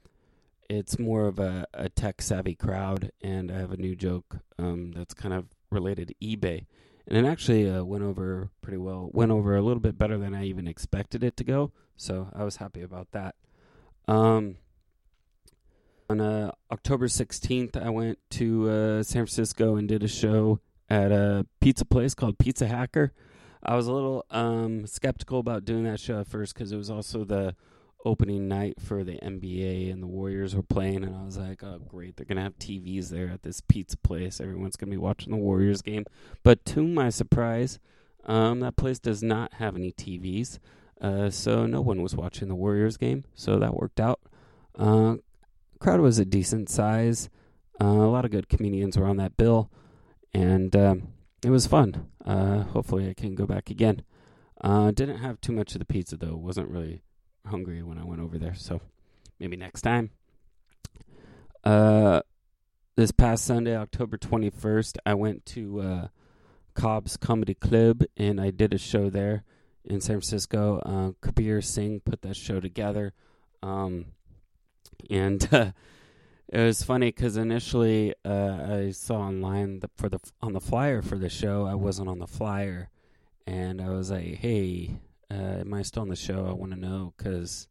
it's 0.69 0.99
more 0.99 1.27
of 1.27 1.39
a, 1.39 1.65
a 1.73 1.89
tech 1.89 2.21
savvy 2.21 2.55
crowd, 2.55 3.11
and 3.21 3.51
I 3.51 3.57
have 3.57 3.71
a 3.71 3.77
new 3.77 3.95
joke 3.95 4.37
um, 4.59 4.91
that's 4.91 5.13
kind 5.13 5.33
of 5.33 5.45
related 5.71 6.09
to 6.09 6.15
eBay, 6.15 6.65
and 7.07 7.17
it 7.17 7.29
actually 7.29 7.69
uh, 7.69 7.83
went 7.83 8.03
over 8.03 8.49
pretty 8.61 8.77
well. 8.77 9.09
Went 9.13 9.31
over 9.31 9.55
a 9.55 9.61
little 9.61 9.79
bit 9.79 9.97
better 9.97 10.17
than 10.17 10.33
I 10.33 10.45
even 10.45 10.67
expected 10.67 11.23
it 11.23 11.37
to 11.37 11.43
go, 11.43 11.71
so 11.95 12.29
I 12.33 12.43
was 12.43 12.57
happy 12.57 12.81
about 12.81 13.11
that. 13.11 13.35
Um, 14.07 14.57
on 16.09 16.21
uh, 16.21 16.51
October 16.71 17.07
16th, 17.07 17.81
I 17.81 17.89
went 17.89 18.19
to 18.31 18.69
uh, 18.69 19.03
San 19.03 19.25
Francisco 19.25 19.75
and 19.75 19.87
did 19.87 20.03
a 20.03 20.07
show 20.07 20.59
at 20.89 21.11
a 21.11 21.45
pizza 21.59 21.85
place 21.85 22.13
called 22.13 22.37
Pizza 22.37 22.67
Hacker. 22.67 23.13
I 23.63 23.75
was 23.75 23.87
a 23.87 23.93
little 23.93 24.25
um, 24.31 24.87
skeptical 24.87 25.39
about 25.39 25.65
doing 25.65 25.83
that 25.83 25.99
show 25.99 26.21
at 26.21 26.27
first 26.27 26.53
because 26.53 26.71
it 26.71 26.77
was 26.77 26.89
also 26.89 27.25
the 27.25 27.55
opening 28.07 28.47
night 28.47 28.75
for 28.79 29.03
the 29.03 29.19
NBA 29.21 29.91
and 29.91 30.01
the 30.01 30.07
Warriors 30.07 30.55
were 30.55 30.63
playing, 30.63 31.03
and 31.03 31.15
I 31.15 31.23
was 31.23 31.37
like, 31.37 31.61
oh, 31.63 31.79
great, 31.87 32.15
they're 32.15 32.25
going 32.25 32.37
to 32.37 32.43
have 32.43 32.57
TVs 32.57 33.09
there 33.09 33.29
at 33.29 33.43
this 33.43 33.61
pizza 33.61 33.97
place. 33.97 34.39
Everyone's 34.39 34.77
going 34.77 34.89
to 34.89 34.95
be 34.95 35.01
watching 35.01 35.31
the 35.31 35.37
Warriors 35.37 35.81
game. 35.81 36.05
But 36.41 36.65
to 36.67 36.87
my 36.87 37.09
surprise, 37.09 37.79
um, 38.25 38.61
that 38.61 38.77
place 38.77 38.99
does 38.99 39.21
not 39.21 39.55
have 39.55 39.75
any 39.75 39.91
TVs, 39.91 40.59
uh, 41.01 41.29
so 41.29 41.65
no 41.65 41.81
one 41.81 42.01
was 42.01 42.15
watching 42.15 42.47
the 42.47 42.55
Warriors 42.55 42.95
game, 42.95 43.25
so 43.33 43.59
that 43.59 43.75
worked 43.75 43.99
out. 43.99 44.21
Uh, 44.77 45.17
crowd 45.79 45.99
was 45.99 46.17
a 46.17 46.25
decent 46.25 46.69
size. 46.69 47.29
Uh, 47.79 47.85
a 47.85 48.09
lot 48.09 48.25
of 48.25 48.31
good 48.31 48.49
comedians 48.49 48.97
were 48.97 49.05
on 49.05 49.17
that 49.17 49.35
bill, 49.37 49.69
and 50.33 50.75
um, 50.75 51.09
it 51.43 51.49
was 51.49 51.67
fun. 51.67 52.07
Uh, 52.25 52.63
hopefully, 52.63 53.09
I 53.09 53.13
can 53.13 53.35
go 53.35 53.45
back 53.45 53.69
again. 53.69 54.03
Uh, 54.59 54.91
didn't 54.91 55.19
have 55.19 55.39
too 55.39 55.51
much 55.51 55.75
of 55.75 55.79
the 55.79 55.85
pizza 55.85 56.17
though. 56.17 56.35
wasn't 56.35 56.69
really 56.69 57.03
hungry 57.47 57.83
when 57.83 57.97
I 57.97 58.03
went 58.03 58.21
over 58.21 58.37
there, 58.37 58.55
so 58.55 58.81
maybe 59.39 59.55
next 59.57 59.81
time. 59.81 60.11
Uh, 61.63 62.21
this 62.95 63.11
past 63.11 63.45
Sunday, 63.45 63.75
October 63.75 64.17
21st, 64.17 64.97
I 65.05 65.13
went 65.13 65.45
to 65.47 65.81
uh, 65.81 66.07
Cobb's 66.73 67.17
Comedy 67.17 67.53
Club 67.53 68.03
and 68.15 68.39
I 68.39 68.51
did 68.51 68.73
a 68.73 68.77
show 68.77 69.09
there 69.09 69.43
in 69.83 70.01
San 70.01 70.15
Francisco. 70.15 70.79
Uh, 70.79 71.11
Kabir 71.21 71.61
Singh 71.61 71.99
put 71.99 72.21
that 72.21 72.35
show 72.35 72.59
together. 72.59 73.13
Um, 73.61 74.05
and 75.09 75.47
uh, 75.53 75.71
it 76.49 76.61
was 76.61 76.83
funny 76.83 77.07
because 77.07 77.37
initially 77.37 78.13
uh, 78.23 78.57
I 78.69 78.91
saw 78.91 79.19
online 79.19 79.79
the, 79.79 79.89
for 79.97 80.09
the 80.09 80.19
on 80.41 80.53
the 80.53 80.61
flyer 80.61 81.01
for 81.01 81.17
the 81.17 81.29
show, 81.29 81.65
I 81.65 81.75
wasn't 81.75 82.09
on 82.09 82.19
the 82.19 82.27
flyer, 82.27 82.89
and 83.45 83.81
I 83.81 83.89
was 83.89 84.11
like, 84.11 84.35
"Hey, 84.35 84.99
uh, 85.31 85.61
am 85.61 85.73
I 85.73 85.81
still 85.81 86.03
on 86.03 86.09
the 86.09 86.15
show? 86.15 86.45
I 86.47 86.53
want 86.53 86.71
to 86.73 86.79
know 86.79 87.13
because 87.17 87.67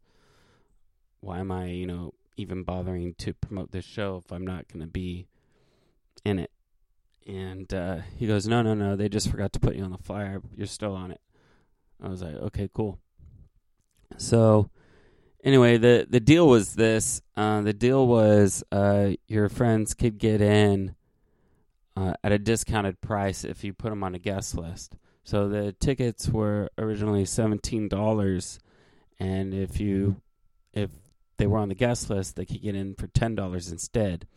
why 1.21 1.41
am 1.41 1.51
I, 1.51 1.67
you 1.67 1.87
know, 1.87 2.15
even 2.37 2.63
bothering 2.63 3.15
to 3.19 3.35
promote 3.35 3.73
this 3.73 3.85
show 3.85 4.23
if 4.25 4.33
I'm 4.33 4.47
not 4.47 4.69
going 4.69 4.83
to 4.83 4.91
be 4.91 5.27
in 6.25 6.39
it? 6.39 6.51
And 7.27 7.73
uh, 7.73 7.99
he 8.17 8.27
goes, 8.27 8.47
no, 8.47 8.63
no, 8.63 8.75
no. 8.75 8.95
They 8.95 9.09
just 9.09 9.31
forgot 9.31 9.53
to 9.55 9.61
put 9.61 9.75
you 9.75 9.83
on 9.83 9.91
the 9.91 9.99
flyer. 9.99 10.41
You're 10.57 10.67
still 10.67 10.95
on 10.95 11.11
it. 11.11 11.21
I 12.03 12.09
was 12.09 12.23
like, 12.23 12.35
okay, 12.35 12.69
cool. 12.73 13.01
So 14.19 14.71
anyway, 15.43 15.79
the 15.79 16.07
the 16.09 16.21
deal 16.21 16.47
was 16.47 16.75
this. 16.75 17.23
Uh, 17.37 17.63
the 17.63 17.73
deal 17.73 18.07
was 18.07 18.63
uh, 18.71 19.13
your 19.27 19.49
friends 19.49 19.95
could 19.95 20.19
get 20.19 20.41
in 20.41 20.95
uh, 21.97 22.15
at 22.23 22.33
a 22.33 22.39
discounted 22.39 23.01
price 23.01 23.45
if 23.45 23.65
you 23.65 23.73
put 23.73 23.91
them 23.91 24.05
on 24.05 24.15
a 24.15 24.19
guest 24.19 24.57
list. 24.57 24.97
So 25.27 25.49
the 25.49 25.73
tickets 25.73 26.29
were 26.29 26.71
originally 26.79 27.25
seventeen 27.25 27.89
dollars, 27.89 28.61
and 29.19 29.53
if 29.53 29.81
you 29.81 30.23
if 30.73 30.89
they 31.37 31.49
were 31.49 31.59
on 31.59 31.69
the 31.69 31.75
guest 31.75 32.09
list, 32.09 32.37
they 32.37 32.45
could 32.45 32.63
get 32.63 32.77
in 32.77 32.95
for 32.95 33.09
ten 33.09 33.35
dollars 33.35 33.73
instead. 33.73 34.29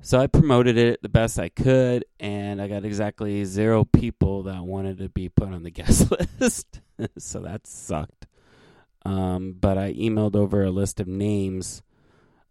So 0.00 0.18
I 0.18 0.26
promoted 0.26 0.78
it 0.78 1.02
the 1.02 1.10
best 1.10 1.38
I 1.38 1.50
could, 1.50 2.06
and 2.18 2.62
I 2.62 2.66
got 2.66 2.86
exactly 2.86 3.44
zero 3.44 3.84
people 3.84 4.44
that 4.44 4.64
wanted 4.64 4.96
to 4.98 5.10
be 5.10 5.28
put 5.28 5.52
on 5.52 5.64
the 5.64 5.70
guest 5.82 6.10
list. 6.40 6.80
so 7.18 7.40
that 7.40 7.66
sucked. 7.66 8.26
Um, 9.04 9.54
but 9.60 9.76
I 9.76 9.92
emailed 9.92 10.34
over 10.34 10.64
a 10.64 10.70
list 10.70 10.98
of 10.98 11.06
names 11.06 11.82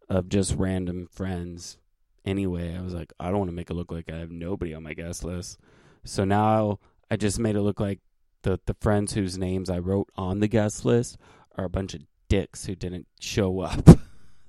of 0.07 0.29
just 0.29 0.53
random 0.53 1.07
friends. 1.11 1.79
Anyway, 2.25 2.77
I 2.77 2.81
was 2.81 2.93
like, 2.93 3.11
I 3.19 3.29
don't 3.29 3.39
want 3.39 3.49
to 3.49 3.55
make 3.55 3.71
it 3.71 3.73
look 3.73 3.91
like 3.91 4.11
I 4.11 4.17
have 4.17 4.29
nobody 4.29 4.75
on 4.75 4.83
my 4.83 4.93
guest 4.93 5.23
list. 5.23 5.57
So 6.03 6.25
now 6.25 6.79
I 7.11 7.17
just 7.17 7.39
made 7.39 7.57
it 7.57 7.61
look 7.61 7.81
like 7.81 7.99
the 8.43 8.59
the 8.65 8.73
friends 8.75 9.13
whose 9.13 9.37
names 9.37 9.69
I 9.69 9.79
wrote 9.79 10.09
on 10.15 10.39
the 10.39 10.47
guest 10.47 10.85
list 10.85 11.17
are 11.57 11.65
a 11.65 11.69
bunch 11.69 11.93
of 11.93 12.01
dicks 12.29 12.65
who 12.65 12.73
didn't 12.73 13.05
show 13.19 13.59
up. 13.59 13.89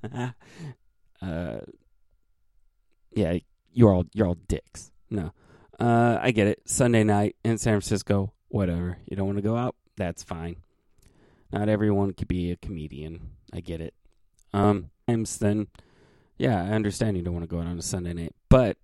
uh, 1.20 1.58
yeah, 3.10 3.38
you're 3.72 3.92
all 3.92 4.04
you're 4.14 4.28
all 4.28 4.38
dicks. 4.46 4.92
No, 5.10 5.32
uh, 5.80 6.18
I 6.22 6.30
get 6.30 6.46
it. 6.46 6.62
Sunday 6.64 7.02
night 7.02 7.34
in 7.44 7.58
San 7.58 7.72
Francisco, 7.72 8.32
whatever. 8.48 8.98
You 9.08 9.16
don't 9.16 9.26
want 9.26 9.38
to 9.38 9.42
go 9.42 9.56
out, 9.56 9.74
that's 9.96 10.22
fine. 10.22 10.56
Not 11.52 11.68
everyone 11.68 12.12
could 12.12 12.28
be 12.28 12.52
a 12.52 12.56
comedian. 12.56 13.32
I 13.52 13.60
get 13.60 13.80
it. 13.80 13.92
Um, 14.54 14.90
then, 15.06 15.66
yeah, 16.38 16.62
I 16.62 16.68
understand 16.68 17.16
you 17.16 17.22
don't 17.22 17.34
want 17.34 17.42
to 17.42 17.54
go 17.54 17.60
out 17.60 17.66
on 17.66 17.78
a 17.78 17.82
Sunday 17.82 18.14
night, 18.14 18.34
but 18.48 18.78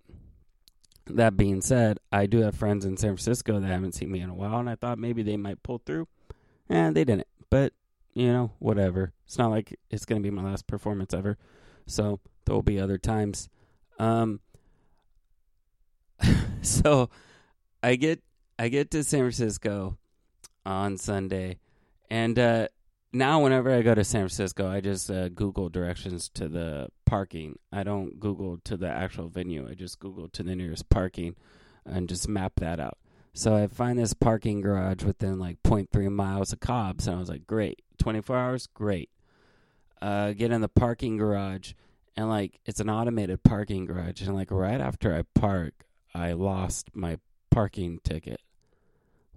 that 1.09 1.37
being 1.37 1.61
said, 1.61 1.99
I 2.11 2.25
do 2.25 2.39
have 2.39 2.55
friends 2.55 2.85
in 2.85 2.97
San 2.97 3.11
Francisco 3.11 3.59
that 3.59 3.67
haven't 3.67 3.93
seen 3.93 4.11
me 4.11 4.21
in 4.21 4.29
a 4.29 4.33
while, 4.33 4.59
and 4.59 4.69
I 4.69 4.75
thought 4.75 4.97
maybe 4.97 5.23
they 5.23 5.37
might 5.37 5.63
pull 5.63 5.81
through. 5.85 6.07
And 6.69 6.95
they 6.95 7.03
didn't. 7.03 7.27
But, 7.49 7.73
you 8.13 8.31
know, 8.31 8.51
whatever. 8.59 9.13
It's 9.25 9.37
not 9.37 9.49
like 9.49 9.77
it's 9.89 10.05
going 10.05 10.21
to 10.21 10.27
be 10.27 10.33
my 10.33 10.43
last 10.43 10.67
performance 10.67 11.13
ever. 11.13 11.37
So 11.87 12.19
there 12.45 12.55
will 12.55 12.61
be 12.61 12.79
other 12.79 12.97
times. 12.97 13.49
Um, 13.97 14.39
so 16.61 17.09
I 17.81 17.95
get 17.95 18.21
I 18.57 18.69
get 18.69 18.91
to 18.91 19.03
San 19.03 19.21
Francisco 19.21 19.97
on 20.65 20.97
Sunday, 20.97 21.59
and 22.09 22.37
uh, 22.37 22.67
now 23.13 23.41
whenever 23.41 23.71
I 23.71 23.81
go 23.81 23.95
to 23.95 24.03
San 24.03 24.21
Francisco, 24.21 24.67
I 24.67 24.81
just 24.81 25.09
uh, 25.09 25.29
Google 25.29 25.69
directions 25.69 26.29
to 26.35 26.49
the 26.49 26.89
parking. 27.09 27.57
I 27.71 27.81
don't 27.81 28.19
Google 28.19 28.59
to 28.65 28.77
the 28.77 28.87
actual 28.87 29.29
venue. 29.29 29.67
I 29.67 29.73
just 29.73 29.99
Google 29.99 30.29
to 30.29 30.43
the 30.43 30.55
nearest 30.55 30.89
parking 30.89 31.35
and 31.83 32.07
just 32.07 32.29
map 32.29 32.53
that 32.57 32.79
out. 32.79 32.99
So 33.33 33.55
I 33.55 33.65
find 33.65 33.97
this 33.97 34.13
parking 34.13 34.61
garage 34.61 35.03
within 35.03 35.39
like 35.39 35.63
0.3 35.63 36.11
miles 36.11 36.53
of 36.53 36.59
Cobb's, 36.59 37.07
and 37.07 37.15
I 37.15 37.19
was 37.19 37.29
like, 37.29 37.47
great, 37.47 37.81
24 37.97 38.37
hours, 38.37 38.67
great. 38.67 39.09
Uh, 39.99 40.33
get 40.33 40.51
in 40.51 40.61
the 40.61 40.69
parking 40.69 41.17
garage, 41.17 41.73
and 42.15 42.29
like 42.29 42.59
it's 42.65 42.79
an 42.79 42.91
automated 42.91 43.41
parking 43.43 43.85
garage, 43.85 44.21
and 44.21 44.35
like 44.35 44.51
right 44.51 44.79
after 44.79 45.15
I 45.15 45.23
park, 45.39 45.85
I 46.13 46.33
lost 46.33 46.89
my 46.93 47.17
parking 47.49 47.99
ticket. 48.03 48.39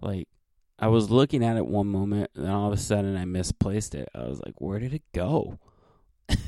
Like 0.03 0.29
I 0.79 0.89
was 0.89 1.11
looking 1.11 1.43
at 1.43 1.57
it 1.57 1.67
one 1.67 1.87
moment, 1.87 2.33
and 2.35 2.51
all 2.51 2.67
of 2.67 2.75
a 2.75 2.83
sudden 2.83 3.17
I 3.17 3.25
misplaced 3.25 3.95
it. 3.95 4.11
I 4.15 4.25
was 4.25 4.43
like, 4.45 4.61
where 4.61 4.79
did 4.79 4.93
it 4.93 5.05
go? 5.15 5.59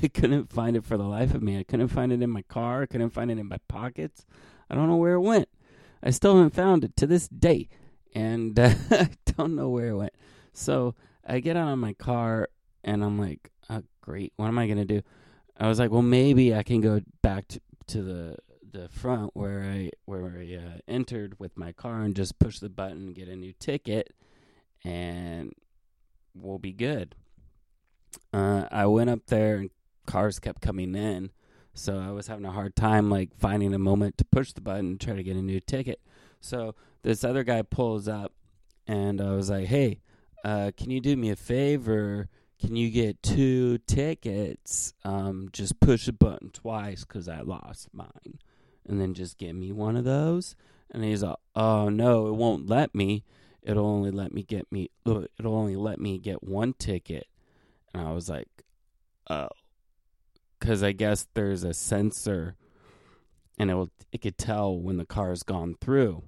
I 0.03 0.09
couldn't 0.15 0.53
find 0.53 0.77
it 0.77 0.85
for 0.85 0.97
the 0.97 1.05
life 1.05 1.35
of 1.35 1.43
me. 1.43 1.59
I 1.59 1.63
couldn't 1.63 1.89
find 1.89 2.13
it 2.13 2.23
in 2.23 2.31
my 2.31 2.43
car. 2.43 2.83
I 2.83 2.87
couldn't 2.87 3.11
find 3.11 3.31
it 3.31 3.39
in 3.39 3.49
my 3.49 3.59
pockets. 3.69 4.25
I 4.71 4.75
don't 4.75 4.89
know 4.89 4.97
where 4.97 5.15
it 5.15 5.21
went. 5.21 5.49
I 6.03 6.11
still 6.11 6.37
haven't 6.37 6.55
found 6.55 6.85
it 6.85 6.97
to 6.97 7.07
this 7.07 7.29
day, 7.29 7.69
and 8.15 8.59
uh, 8.59 8.75
I 8.91 9.11
don't 9.37 9.55
know 9.55 9.69
where 9.69 9.89
it 9.89 9.97
went. 9.97 10.15
So 10.53 10.95
I 11.27 11.41
get 11.41 11.57
out 11.57 11.73
of 11.73 11.79
my 11.79 11.95
car, 11.95 12.49
and 12.83 13.03
I'm 13.05 13.19
like, 13.19 13.51
oh, 13.71 13.83
great. 14.01 14.33
What 14.37 14.49
am 14.49 14.59
I 14.59 14.67
going 14.67 14.79
to 14.79 14.85
do? 14.85 15.03
I 15.59 15.69
was 15.69 15.79
like, 15.79 15.91
well, 15.91 16.03
maybe 16.03 16.55
I 16.55 16.63
can 16.63 16.81
go 16.81 17.01
back 17.23 17.49
to, 17.49 17.61
to 17.89 18.03
the 18.03 18.37
the 18.73 18.89
front 18.89 19.31
where 19.35 19.63
I 19.63 19.91
where 20.05 20.37
I 20.37 20.57
uh, 20.57 20.79
entered 20.89 21.39
with 21.39 21.57
my 21.57 21.71
car 21.71 22.03
and 22.03 22.15
just 22.15 22.41
push 22.41 22.59
the 22.59 22.69
button, 22.69 23.13
get 23.13 23.29
a 23.29 23.37
new 23.37 23.53
ticket, 23.53 24.13
and 24.85 25.53
we'll 26.35 26.59
be 26.59 26.73
good. 26.73 27.15
Uh, 28.33 28.67
I 28.71 28.87
went 28.87 29.11
up 29.11 29.27
there 29.27 29.57
and 29.57 29.71
cars 30.07 30.39
kept 30.39 30.61
coming 30.61 30.95
in, 30.95 31.31
so 31.73 31.99
I 31.99 32.11
was 32.11 32.27
having 32.27 32.45
a 32.45 32.53
hard 32.53 32.77
time 32.77 33.11
like 33.11 33.37
finding 33.39 33.75
a 33.75 33.79
moment 33.79 34.19
to 34.19 34.25
push 34.25 34.53
the 34.53 34.61
button 34.61 34.87
and 34.87 35.01
try 35.01 35.15
to 35.15 35.23
get 35.23 35.37
a 35.37 35.43
new 35.43 35.61
ticket. 35.61 36.01
So 36.41 36.75
this 37.03 37.25
other 37.25 37.45
guy 37.45 37.63
pulls 37.63 38.09
up, 38.09 38.33
and 38.87 39.21
I 39.21 39.33
was 39.33 39.51
like, 39.51 39.67
"Hey, 39.67 40.01
uh, 40.45 40.73
can 40.77 40.91
you 40.91 41.01
do 41.01 41.17
me 41.17 41.31
a 41.31 41.37
favor? 41.37 42.29
Can 42.61 42.77
you 42.77 42.91
get 42.91 43.23
two 43.23 43.79
tickets? 43.79 44.95
Um, 45.05 45.49
just 45.53 45.81
push 45.81 46.07
the 46.07 46.13
button 46.13 46.51
twice 46.51 47.05
because 47.05 47.29
I 47.29 47.41
lost 47.41 47.89
mine, 47.93 48.39
and 48.87 49.01
then 49.01 49.15
just 49.15 49.39
give 49.39 49.57
me 49.57 49.73
one 49.73 49.97
of 49.97 50.05
those." 50.05 50.55
And 50.91 51.03
he's 51.03 51.23
like, 51.23 51.37
"Oh 51.57 51.89
no, 51.89 52.29
it 52.29 52.35
won't 52.35 52.69
let 52.69 52.95
me. 52.95 53.25
It'll 53.63 53.87
only 53.87 54.11
let 54.11 54.33
me 54.33 54.43
get 54.43 54.71
me. 54.71 54.91
It'll 55.07 55.29
only 55.45 55.77
let 55.77 55.99
me 55.99 56.19
get 56.19 56.43
one 56.43 56.75
ticket." 56.75 57.27
And 57.95 58.07
I 58.07 58.13
was 58.13 58.29
like, 58.29 58.49
"Oh." 59.31 59.49
because 60.65 60.83
I 60.83 60.93
guess 60.93 61.27
there's 61.35 61.63
a 61.63 61.75
sensor, 61.75 62.57
and 63.59 63.71
it 63.71 63.75
will 63.75 63.91
it 64.13 64.23
could 64.23 64.39
tell 64.39 64.75
when 64.75 64.97
the 64.97 65.05
car's 65.05 65.43
gone 65.43 65.77
through. 65.79 66.23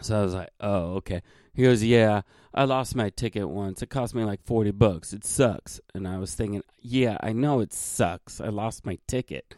So 0.00 0.18
I 0.18 0.22
was 0.22 0.34
like, 0.34 0.50
"Oh, 0.58 0.94
okay." 0.96 1.22
He 1.52 1.62
goes, 1.62 1.84
"Yeah, 1.84 2.22
I 2.54 2.64
lost 2.64 2.96
my 2.96 3.10
ticket 3.10 3.48
once. 3.50 3.82
It 3.82 3.90
cost 3.90 4.14
me 4.14 4.24
like 4.24 4.42
forty 4.44 4.70
bucks. 4.70 5.12
It 5.12 5.24
sucks." 5.24 5.80
And 5.94 6.08
I 6.08 6.16
was 6.16 6.34
thinking, 6.34 6.62
"Yeah, 6.80 7.18
I 7.20 7.32
know 7.32 7.60
it 7.60 7.74
sucks. 7.74 8.40
I 8.40 8.48
lost 8.48 8.86
my 8.86 8.98
ticket." 9.06 9.54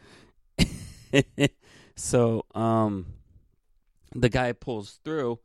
so, 1.95 2.45
um, 2.53 3.05
the 4.13 4.29
guy 4.29 4.51
pulls 4.51 4.99
through, 5.05 5.39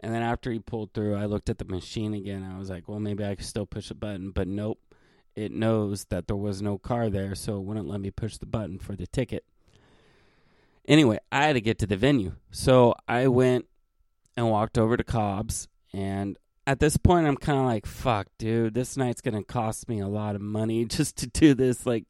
and 0.00 0.14
then 0.14 0.22
after 0.22 0.52
he 0.52 0.60
pulled 0.60 0.94
through, 0.94 1.16
I 1.16 1.26
looked 1.26 1.50
at 1.50 1.58
the 1.58 1.64
machine 1.64 2.14
again. 2.14 2.44
I 2.44 2.56
was 2.56 2.70
like, 2.70 2.88
"Well, 2.88 3.00
maybe 3.00 3.24
I 3.24 3.34
could 3.34 3.46
still 3.46 3.66
push 3.66 3.90
a 3.90 3.94
button," 3.96 4.30
but 4.30 4.46
nope 4.46 4.78
it 5.36 5.52
knows 5.52 6.04
that 6.06 6.26
there 6.26 6.36
was 6.36 6.60
no 6.60 6.78
car 6.78 7.10
there, 7.10 7.34
so 7.34 7.56
it 7.56 7.62
wouldn't 7.62 7.88
let 7.88 8.00
me 8.00 8.10
push 8.10 8.36
the 8.36 8.46
button 8.46 8.78
for 8.78 8.96
the 8.96 9.06
ticket. 9.06 9.44
Anyway, 10.86 11.18
I 11.30 11.44
had 11.44 11.52
to 11.54 11.60
get 11.60 11.78
to 11.78 11.86
the 11.86 11.96
venue. 11.96 12.34
So 12.50 12.94
I 13.06 13.28
went 13.28 13.66
and 14.36 14.50
walked 14.50 14.78
over 14.78 14.96
to 14.96 15.04
Cobb's. 15.04 15.68
And 15.92 16.36
at 16.66 16.80
this 16.80 16.96
point, 16.96 17.26
I'm 17.26 17.36
kind 17.36 17.58
of 17.58 17.64
like, 17.64 17.86
fuck, 17.86 18.26
dude, 18.38 18.74
this 18.74 18.96
night's 18.96 19.20
going 19.20 19.36
to 19.36 19.44
cost 19.44 19.88
me 19.88 20.00
a 20.00 20.08
lot 20.08 20.34
of 20.34 20.40
money 20.40 20.84
just 20.86 21.16
to 21.18 21.26
do 21.26 21.54
this, 21.54 21.86
like, 21.86 22.04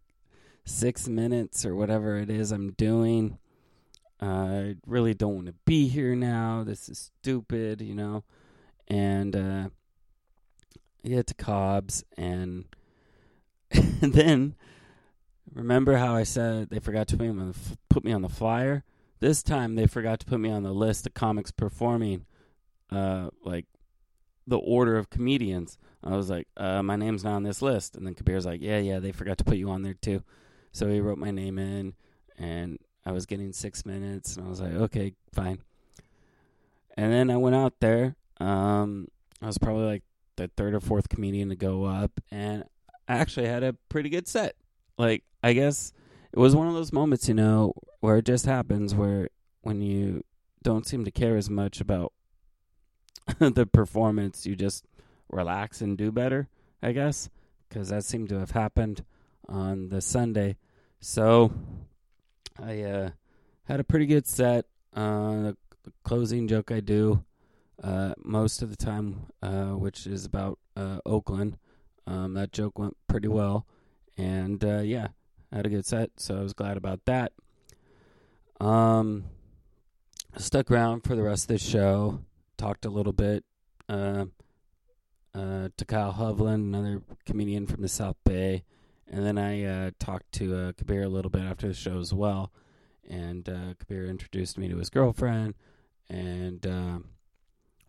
six 0.64 1.08
minutes 1.08 1.66
or 1.66 1.74
whatever 1.74 2.16
it 2.16 2.30
is 2.30 2.52
I'm 2.52 2.72
doing. 2.72 3.38
Uh, 4.22 4.26
I 4.26 4.76
really 4.86 5.14
don't 5.14 5.34
want 5.34 5.46
to 5.46 5.54
be 5.64 5.88
here 5.88 6.14
now. 6.14 6.62
This 6.64 6.88
is 6.88 7.10
stupid, 7.20 7.80
you 7.80 7.94
know. 7.94 8.24
And 8.88 9.34
uh, 9.34 9.68
I 11.04 11.08
get 11.08 11.26
to 11.28 11.34
Cobb's 11.34 12.04
and 12.16 12.64
and 14.02 14.12
then 14.12 14.54
remember 15.52 15.96
how 15.96 16.14
I 16.14 16.22
said 16.22 16.70
they 16.70 16.78
forgot 16.78 17.08
to 17.08 17.16
put 17.16 17.24
me 17.24 17.28
on 17.28 17.38
the, 17.38 17.76
put 17.88 18.04
me 18.04 18.12
on 18.12 18.22
the 18.22 18.28
flyer? 18.28 18.84
This 19.20 19.42
time 19.42 19.74
they 19.74 19.86
forgot 19.86 20.20
to 20.20 20.26
put 20.26 20.40
me 20.40 20.50
on 20.50 20.62
the 20.62 20.72
list 20.72 21.06
of 21.06 21.14
comics 21.14 21.50
performing, 21.50 22.24
uh, 22.90 23.28
like 23.44 23.66
the 24.46 24.58
order 24.58 24.96
of 24.96 25.10
comedians. 25.10 25.78
I 26.02 26.16
was 26.16 26.30
like, 26.30 26.48
uh, 26.56 26.82
my 26.82 26.96
name's 26.96 27.24
not 27.24 27.34
on 27.34 27.42
this 27.42 27.60
list. 27.60 27.96
And 27.96 28.06
then 28.06 28.14
Kabir's 28.14 28.46
like, 28.46 28.62
yeah, 28.62 28.78
yeah, 28.78 28.98
they 28.98 29.12
forgot 29.12 29.38
to 29.38 29.44
put 29.44 29.58
you 29.58 29.70
on 29.70 29.82
there 29.82 29.94
too. 29.94 30.22
So 30.72 30.88
he 30.88 31.00
wrote 31.00 31.18
my 31.18 31.30
name 31.30 31.58
in, 31.58 31.94
and 32.38 32.78
I 33.04 33.12
was 33.12 33.26
getting 33.26 33.52
six 33.52 33.84
minutes, 33.84 34.36
and 34.36 34.46
I 34.46 34.48
was 34.48 34.60
like, 34.60 34.72
okay, 34.72 35.14
fine. 35.32 35.58
And 36.96 37.12
then 37.12 37.30
I 37.30 37.36
went 37.36 37.56
out 37.56 37.74
there. 37.80 38.16
Um, 38.38 39.08
I 39.42 39.46
was 39.46 39.58
probably 39.58 39.84
like 39.84 40.02
the 40.36 40.48
third 40.56 40.74
or 40.74 40.80
fourth 40.80 41.08
comedian 41.08 41.48
to 41.50 41.56
go 41.56 41.84
up, 41.84 42.20
and 42.30 42.64
actually 43.18 43.46
had 43.46 43.62
a 43.62 43.74
pretty 43.88 44.08
good 44.08 44.28
set. 44.28 44.56
Like, 44.98 45.24
I 45.42 45.52
guess 45.52 45.92
it 46.32 46.38
was 46.38 46.54
one 46.54 46.68
of 46.68 46.74
those 46.74 46.92
moments, 46.92 47.28
you 47.28 47.34
know, 47.34 47.74
where 48.00 48.18
it 48.18 48.24
just 48.24 48.46
happens 48.46 48.94
where 48.94 49.28
when 49.62 49.80
you 49.80 50.24
don't 50.62 50.86
seem 50.86 51.04
to 51.04 51.10
care 51.10 51.36
as 51.36 51.50
much 51.50 51.80
about 51.80 52.12
the 53.38 53.66
performance, 53.66 54.46
you 54.46 54.56
just 54.56 54.84
relax 55.30 55.80
and 55.80 55.96
do 55.96 56.10
better, 56.10 56.48
I 56.82 56.92
guess, 56.92 57.30
because 57.68 57.88
that 57.88 58.04
seemed 58.04 58.28
to 58.30 58.38
have 58.38 58.52
happened 58.52 59.04
on 59.48 59.88
the 59.88 60.00
Sunday. 60.00 60.56
So 61.00 61.52
I 62.62 62.82
uh, 62.82 63.10
had 63.64 63.80
a 63.80 63.84
pretty 63.84 64.06
good 64.06 64.26
set. 64.26 64.66
Uh, 64.94 65.52
the 65.82 65.92
closing 66.04 66.48
joke 66.48 66.70
I 66.70 66.80
do 66.80 67.24
uh, 67.82 68.14
most 68.22 68.62
of 68.62 68.70
the 68.70 68.76
time, 68.76 69.26
uh, 69.42 69.70
which 69.70 70.06
is 70.06 70.24
about 70.24 70.58
uh, 70.76 70.98
Oakland. 71.06 71.56
Um, 72.06 72.34
that 72.34 72.52
joke 72.52 72.78
went 72.78 72.96
pretty 73.06 73.28
well, 73.28 73.66
and 74.16 74.62
uh, 74.64 74.80
yeah, 74.80 75.08
I 75.52 75.56
had 75.56 75.66
a 75.66 75.70
good 75.70 75.86
set, 75.86 76.10
so 76.16 76.38
I 76.38 76.40
was 76.40 76.52
glad 76.52 76.76
about 76.76 77.04
that. 77.04 77.32
Um, 78.60 79.24
stuck 80.36 80.70
around 80.70 81.02
for 81.02 81.14
the 81.14 81.22
rest 81.22 81.44
of 81.44 81.48
the 81.48 81.58
show, 81.58 82.20
talked 82.56 82.84
a 82.84 82.90
little 82.90 83.12
bit 83.12 83.44
uh, 83.88 84.26
uh, 85.34 85.68
to 85.76 85.84
Kyle 85.84 86.12
Hovland, 86.12 86.54
another 86.54 87.02
comedian 87.24 87.66
from 87.66 87.82
the 87.82 87.88
South 87.88 88.16
Bay, 88.24 88.64
and 89.08 89.24
then 89.24 89.38
I 89.38 89.64
uh, 89.64 89.90
talked 89.98 90.32
to 90.32 90.56
uh, 90.56 90.72
Kabir 90.72 91.02
a 91.02 91.08
little 91.08 91.30
bit 91.30 91.42
after 91.42 91.68
the 91.68 91.74
show 91.74 91.98
as 91.98 92.12
well. 92.14 92.52
And 93.08 93.48
uh, 93.48 93.74
Kabir 93.78 94.06
introduced 94.06 94.56
me 94.56 94.68
to 94.68 94.76
his 94.76 94.88
girlfriend, 94.88 95.54
and 96.08 96.64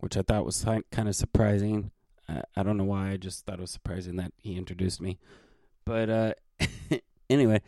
which 0.00 0.16
I 0.16 0.22
thought 0.22 0.44
was 0.44 0.64
kind 0.64 1.08
of 1.08 1.14
surprising. 1.14 1.92
I, 2.28 2.42
I 2.56 2.62
don't 2.62 2.76
know 2.76 2.84
why. 2.84 3.10
I 3.10 3.16
just 3.16 3.44
thought 3.44 3.58
it 3.58 3.60
was 3.60 3.70
surprising 3.70 4.16
that 4.16 4.32
he 4.38 4.56
introduced 4.56 5.00
me. 5.00 5.18
But 5.84 6.10
uh, 6.10 6.34
anyway, 7.30 7.60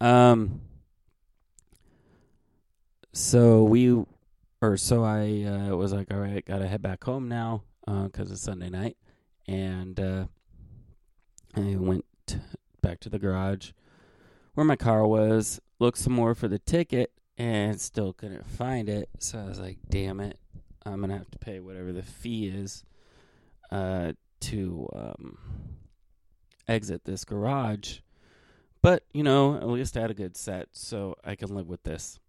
um, 0.00 0.60
so 3.12 3.64
we, 3.64 4.04
or 4.60 4.76
so 4.76 5.04
I 5.04 5.42
uh, 5.44 5.76
was 5.76 5.92
like, 5.92 6.12
all 6.12 6.20
right, 6.20 6.44
gotta 6.44 6.66
head 6.66 6.82
back 6.82 7.04
home 7.04 7.28
now 7.28 7.62
because 7.84 8.30
uh, 8.30 8.34
it's 8.34 8.42
Sunday 8.42 8.70
night, 8.70 8.96
and 9.46 9.98
uh, 9.98 10.24
I 11.56 11.76
went 11.76 12.04
back 12.82 13.00
to 13.00 13.08
the 13.08 13.18
garage 13.18 13.72
where 14.54 14.66
my 14.66 14.76
car 14.76 15.06
was, 15.06 15.60
looked 15.78 15.98
some 15.98 16.12
more 16.12 16.34
for 16.34 16.48
the 16.48 16.58
ticket, 16.58 17.12
and 17.36 17.80
still 17.80 18.12
couldn't 18.12 18.46
find 18.46 18.88
it. 18.88 19.08
So 19.18 19.38
I 19.38 19.44
was 19.44 19.60
like, 19.60 19.78
damn 19.88 20.20
it, 20.20 20.38
I'm 20.84 21.00
gonna 21.00 21.16
have 21.16 21.30
to 21.30 21.38
pay 21.38 21.60
whatever 21.60 21.92
the 21.92 22.02
fee 22.02 22.48
is 22.48 22.84
uh, 23.70 24.12
to 24.40 24.88
um, 24.94 25.38
exit 26.66 27.04
this 27.04 27.24
garage. 27.24 27.98
But, 28.80 29.02
you 29.12 29.22
know, 29.22 29.56
at 29.56 29.68
least 29.68 29.96
I 29.96 30.02
had 30.02 30.10
a 30.10 30.14
good 30.14 30.36
set, 30.36 30.68
so 30.72 31.16
I 31.24 31.34
can 31.34 31.54
live 31.54 31.68
with 31.68 31.82
this. 31.82 32.20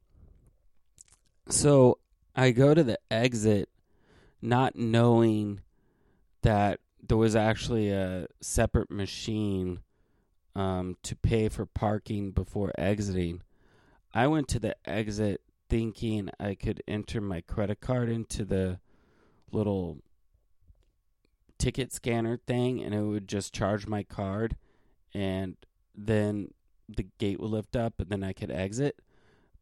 So 1.50 2.00
I 2.36 2.52
go 2.52 2.74
to 2.74 2.84
the 2.84 3.00
exit 3.12 3.70
not 4.42 4.76
knowing 4.76 5.62
that 6.42 6.80
there 7.06 7.18
was 7.18 7.36
actually 7.36 7.92
a 7.92 8.28
separate 8.42 8.90
machine 8.90 9.80
um, 10.56 10.98
to 11.04 11.16
pay 11.16 11.50
for 11.50 11.66
parking 11.66 12.32
before 12.32 12.72
exiting. 12.78 13.42
I 14.14 14.28
went 14.28 14.48
to 14.50 14.60
the 14.60 14.76
exit 14.90 15.42
thinking 15.70 16.30
I 16.40 16.56
could 16.56 16.82
enter 16.88 17.22
my 17.22 17.42
credit 17.42 17.80
card 17.80 18.10
into 18.10 18.44
the 18.44 18.80
little 19.52 20.00
ticket 21.60 21.92
scanner 21.92 22.38
thing 22.38 22.82
and 22.82 22.96
it 22.96 23.02
would 23.02 23.28
just 23.28 23.54
charge 23.54 23.86
my 23.86 24.02
card 24.02 24.56
and 25.14 25.58
then 25.94 26.50
the 26.88 27.06
gate 27.20 27.40
would 27.40 27.52
lift 27.52 27.76
up 27.76 28.00
and 28.00 28.10
then 28.10 28.24
I 28.24 28.34
could 28.34 28.50
exit. 28.50 29.00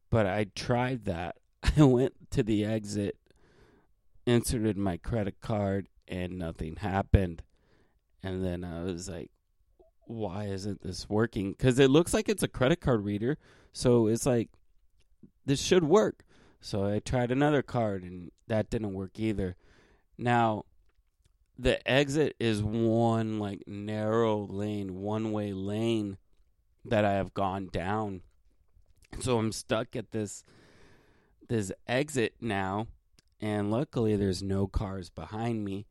But 0.09 0.25
I 0.25 0.45
tried 0.55 1.05
that. 1.05 1.35
I 1.77 1.83
went 1.83 2.13
to 2.31 2.43
the 2.43 2.63
exit, 2.63 3.17
inserted 4.25 4.77
my 4.77 4.97
credit 4.97 5.41
card, 5.41 5.87
and 6.07 6.37
nothing 6.37 6.77
happened. 6.77 7.43
And 8.23 8.45
then 8.45 8.63
I 8.63 8.83
was 8.83 9.09
like, 9.09 9.31
why 10.05 10.45
isn't 10.45 10.81
this 10.81 11.09
working? 11.09 11.51
Because 11.51 11.79
it 11.79 11.89
looks 11.89 12.13
like 12.13 12.29
it's 12.29 12.43
a 12.43 12.47
credit 12.47 12.79
card 12.79 13.03
reader. 13.03 13.37
So 13.73 14.07
it's 14.07 14.25
like, 14.25 14.49
this 15.45 15.61
should 15.61 15.83
work. 15.83 16.23
So 16.61 16.85
I 16.85 16.99
tried 16.99 17.31
another 17.31 17.61
card 17.61 18.03
and 18.03 18.31
that 18.47 18.69
didn't 18.69 18.93
work 18.93 19.19
either. 19.19 19.55
Now, 20.17 20.65
the 21.57 21.85
exit 21.89 22.35
is 22.39 22.61
one 22.61 23.39
like 23.39 23.63
narrow 23.67 24.39
lane, 24.39 24.95
one 24.95 25.31
way 25.31 25.53
lane 25.53 26.17
that 26.85 27.05
I 27.05 27.13
have 27.13 27.33
gone 27.33 27.69
down. 27.71 28.21
So 29.19 29.37
I'm 29.37 29.51
stuck 29.51 29.95
at 29.95 30.11
this 30.11 30.43
this 31.47 31.71
exit 31.87 32.35
now, 32.41 32.87
and 33.39 33.71
luckily 33.71 34.15
there's 34.15 34.43
no 34.43 34.67
cars 34.67 35.09
behind 35.09 35.63
me, 35.63 35.85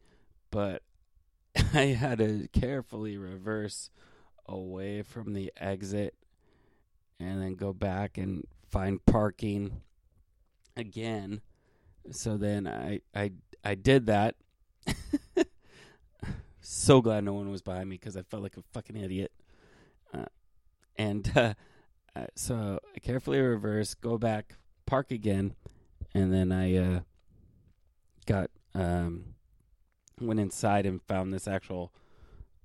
but 0.51 0.83
I 1.75 1.87
had 1.87 2.19
to 2.19 2.49
carefully 2.53 3.17
reverse 3.17 3.91
away 4.47 5.03
from 5.03 5.33
the 5.33 5.53
exit 5.57 6.15
and 7.19 7.43
then 7.43 7.55
go 7.55 7.73
back 7.73 8.19
and 8.19 8.45
find 8.69 9.05
parking 9.07 9.81
again. 10.77 11.41
So 12.11 12.37
then 12.37 12.67
I 12.69 13.01
I 13.15 13.33
I 13.65 13.75
did 13.75 14.07
that. 14.07 14.37
so 16.69 17.01
glad 17.01 17.23
no 17.23 17.33
one 17.33 17.51
was 17.51 17.63
behind 17.63 17.89
me 17.89 17.97
because 17.97 18.17
I 18.17 18.23
felt 18.23 18.43
like 18.43 18.57
a 18.57 18.63
fucking 18.73 18.97
idiot. 18.97 19.31
Uh, 20.13 20.25
and 20.97 21.31
uh, 21.37 21.55
uh, 22.15 22.27
so 22.35 22.81
I 22.95 22.99
carefully 22.99 23.41
reverse, 23.41 23.95
go 23.95 24.19
back, 24.19 24.55
park 24.85 25.13
again, 25.13 25.55
and 26.13 26.33
then 26.33 26.51
I 26.51 26.77
uh, 26.77 27.01
got 28.27 28.51
um, 28.75 29.35
went 30.21 30.41
inside 30.41 30.87
and 30.87 31.03
found 31.03 31.33
this 31.33 31.47
actual 31.47 31.93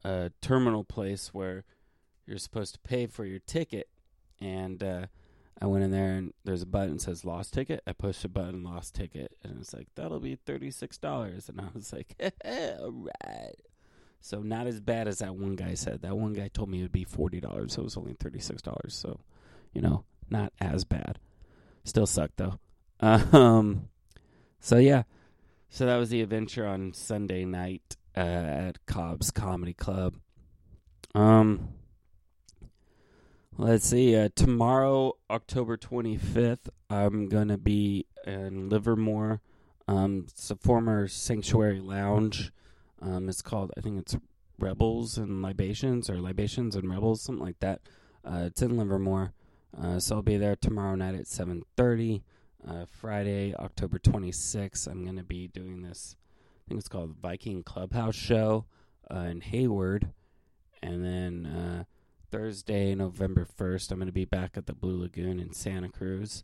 uh, 0.03 0.29
terminal 0.41 0.83
place 0.83 1.29
where 1.31 1.63
you're 2.25 2.39
supposed 2.39 2.73
to 2.73 2.79
pay 2.79 3.05
for 3.05 3.25
your 3.25 3.39
ticket, 3.39 3.87
and 4.39 4.81
I 5.61 5.67
went 5.67 5.83
in 5.83 5.91
there 5.91 6.13
and 6.13 6.33
there's 6.43 6.63
a 6.63 6.67
button 6.67 6.93
that 6.93 7.01
says 7.01 7.23
lost 7.23 7.53
ticket. 7.53 7.83
I 7.85 7.93
pushed 7.93 8.25
a 8.25 8.29
button, 8.29 8.63
lost 8.63 8.95
ticket, 8.95 9.37
and 9.43 9.59
it's 9.61 9.73
like 9.75 9.89
that'll 9.95 10.19
be 10.19 10.35
thirty 10.35 10.71
six 10.71 10.97
dollars, 10.97 11.49
and 11.49 11.61
I 11.61 11.65
was 11.73 11.93
like, 11.93 12.15
all 12.45 13.05
right. 13.23 13.55
So 14.21 14.41
not 14.41 14.67
as 14.67 14.79
bad 14.79 15.07
as 15.07 15.19
that 15.19 15.35
one 15.35 15.55
guy 15.55 15.73
said. 15.73 16.03
That 16.03 16.15
one 16.15 16.33
guy 16.33 16.47
told 16.47 16.69
me 16.69 16.79
it 16.79 16.83
would 16.83 16.91
be 16.91 17.03
forty 17.03 17.39
dollars, 17.41 17.73
so 17.73 17.81
it 17.81 17.85
was 17.85 17.97
only 17.97 18.13
thirty 18.13 18.39
six 18.39 18.61
dollars. 18.61 18.93
So, 18.93 19.19
you 19.73 19.81
know, 19.81 20.05
not 20.29 20.53
as 20.61 20.83
bad. 20.83 21.19
Still 21.83 22.07
sucked 22.07 22.37
though. 22.37 22.59
Um, 23.01 23.89
so 24.59 24.77
yeah, 24.77 25.03
so 25.69 25.87
that 25.87 25.97
was 25.97 26.09
the 26.09 26.21
adventure 26.21 26.67
on 26.67 26.93
Sunday 26.93 27.45
night 27.45 27.97
uh, 28.15 28.19
at 28.19 28.85
Cobb's 28.85 29.31
Comedy 29.31 29.73
Club. 29.73 30.17
Um, 31.15 31.69
let's 33.57 33.87
see. 33.87 34.15
Uh, 34.15 34.29
tomorrow, 34.35 35.13
October 35.31 35.77
twenty 35.77 36.15
fifth, 36.15 36.69
I'm 36.91 37.27
gonna 37.27 37.57
be 37.57 38.05
in 38.27 38.69
Livermore. 38.69 39.41
Um, 39.87 40.25
it's 40.27 40.51
a 40.51 40.55
former 40.55 41.07
Sanctuary 41.07 41.79
Lounge. 41.79 42.51
Um, 43.01 43.29
it's 43.29 43.41
called, 43.41 43.71
I 43.77 43.81
think 43.81 43.99
it's 43.99 44.15
Rebels 44.59 45.17
and 45.17 45.41
Libations 45.41 46.09
or 46.09 46.21
Libations 46.21 46.75
and 46.75 46.89
Rebels, 46.89 47.21
something 47.21 47.43
like 47.43 47.59
that. 47.59 47.81
Uh, 48.23 48.43
it's 48.45 48.61
in 48.61 48.77
Livermore, 48.77 49.33
uh, 49.81 49.99
so 49.99 50.17
I'll 50.17 50.21
be 50.21 50.37
there 50.37 50.55
tomorrow 50.55 50.95
night 50.95 51.15
at 51.15 51.27
seven 51.27 51.63
thirty. 51.75 52.23
Uh, 52.67 52.85
Friday, 52.85 53.55
October 53.55 53.97
twenty 53.97 54.31
sixth, 54.31 54.85
I'm 54.85 55.03
gonna 55.03 55.23
be 55.23 55.47
doing 55.47 55.81
this. 55.81 56.15
I 56.19 56.61
think 56.67 56.79
it's 56.79 56.87
called 56.87 57.15
Viking 57.19 57.63
Clubhouse 57.63 58.13
Show 58.13 58.65
uh, 59.09 59.21
in 59.31 59.41
Hayward, 59.41 60.11
and 60.83 61.03
then 61.03 61.47
uh, 61.47 61.83
Thursday, 62.29 62.93
November 62.93 63.45
first, 63.45 63.91
I'm 63.91 63.97
gonna 63.97 64.11
be 64.11 64.25
back 64.25 64.57
at 64.57 64.67
the 64.67 64.73
Blue 64.73 65.01
Lagoon 65.01 65.39
in 65.39 65.53
Santa 65.53 65.89
Cruz, 65.89 66.43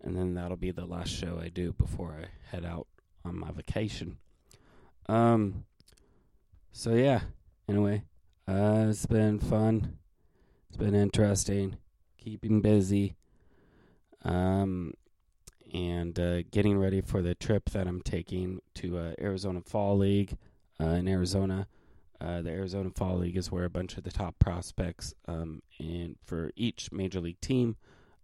and 0.00 0.16
then 0.16 0.32
that'll 0.32 0.56
be 0.56 0.70
the 0.70 0.86
last 0.86 1.10
show 1.10 1.38
I 1.38 1.48
do 1.50 1.74
before 1.74 2.16
I 2.18 2.54
head 2.56 2.64
out 2.64 2.86
on 3.22 3.38
my 3.38 3.50
vacation. 3.50 4.16
Um, 5.10 5.64
so 6.72 6.94
yeah. 6.94 7.20
Anyway, 7.68 8.02
uh, 8.48 8.86
it's 8.88 9.06
been 9.06 9.38
fun. 9.38 9.96
It's 10.68 10.76
been 10.76 10.94
interesting. 10.94 11.76
Keeping 12.18 12.60
busy. 12.60 13.16
Um, 14.24 14.94
and 15.72 16.18
uh, 16.18 16.42
getting 16.50 16.78
ready 16.78 17.00
for 17.00 17.22
the 17.22 17.34
trip 17.34 17.70
that 17.70 17.86
I'm 17.86 18.02
taking 18.02 18.60
to 18.74 18.98
uh, 18.98 19.12
Arizona 19.20 19.60
Fall 19.60 19.98
League 19.98 20.36
uh, 20.80 20.86
in 20.86 21.08
Arizona. 21.08 21.68
Uh, 22.20 22.42
the 22.42 22.50
Arizona 22.50 22.90
Fall 22.90 23.18
League 23.18 23.36
is 23.36 23.50
where 23.50 23.64
a 23.64 23.70
bunch 23.70 23.96
of 23.96 24.04
the 24.04 24.10
top 24.10 24.38
prospects 24.38 25.14
um, 25.26 25.62
for 26.24 26.50
each 26.54 26.92
major 26.92 27.20
league 27.20 27.40
team 27.40 27.76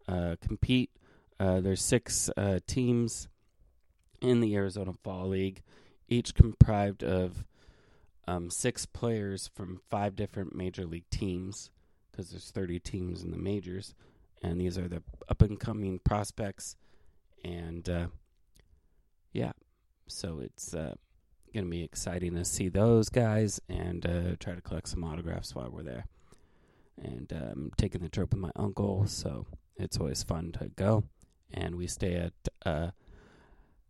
uh, 0.08 0.36
compete. 0.40 0.90
Uh, 1.38 1.60
there's 1.60 1.82
six 1.82 2.28
teams 2.66 3.28
in 4.20 4.40
the 4.40 4.54
Arizona 4.56 4.92
Fall 5.04 5.28
League, 5.28 5.62
each 6.08 6.34
comprised 6.34 7.02
of 7.02 7.44
um, 8.26 8.50
six 8.50 8.86
players 8.86 9.48
from 9.54 9.80
five 9.88 10.16
different 10.16 10.54
major 10.54 10.84
league 10.84 11.08
teams 11.10 11.70
because 12.10 12.30
there's 12.30 12.50
30 12.50 12.80
teams 12.80 13.22
in 13.22 13.30
the 13.30 13.38
majors, 13.38 13.94
and 14.42 14.60
these 14.60 14.78
are 14.78 14.88
the 14.88 15.02
up 15.28 15.42
and 15.42 15.60
coming 15.60 15.98
prospects, 15.98 16.76
and 17.44 17.88
uh, 17.88 18.06
yeah, 19.32 19.52
so 20.06 20.40
it's 20.40 20.72
uh, 20.74 20.94
gonna 21.54 21.66
be 21.66 21.82
exciting 21.82 22.34
to 22.34 22.44
see 22.44 22.68
those 22.68 23.08
guys 23.10 23.60
and 23.68 24.06
uh, 24.06 24.36
try 24.40 24.54
to 24.54 24.62
collect 24.62 24.88
some 24.88 25.04
autographs 25.04 25.54
while 25.54 25.70
we're 25.70 25.82
there, 25.82 26.06
and 27.02 27.32
um, 27.32 27.70
taking 27.76 28.00
the 28.00 28.08
trip 28.08 28.32
with 28.32 28.40
my 28.40 28.52
uncle, 28.56 29.06
so 29.06 29.46
it's 29.76 29.98
always 29.98 30.22
fun 30.22 30.52
to 30.52 30.70
go, 30.74 31.04
and 31.52 31.76
we 31.76 31.86
stay 31.86 32.14
at 32.14 32.32
uh, 32.64 32.90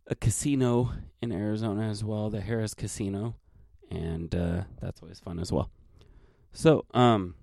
a 0.07 0.15
casino 0.15 0.91
in 1.21 1.31
Arizona 1.31 1.89
as 1.89 2.03
well, 2.03 2.29
the 2.29 2.41
Harrah's 2.41 2.73
Casino 2.73 3.35
and 3.89 4.33
uh, 4.33 4.63
that's 4.81 5.01
always 5.01 5.19
fun 5.19 5.39
as 5.39 5.51
well. 5.51 5.69
So, 6.51 6.85
um, 6.93 7.35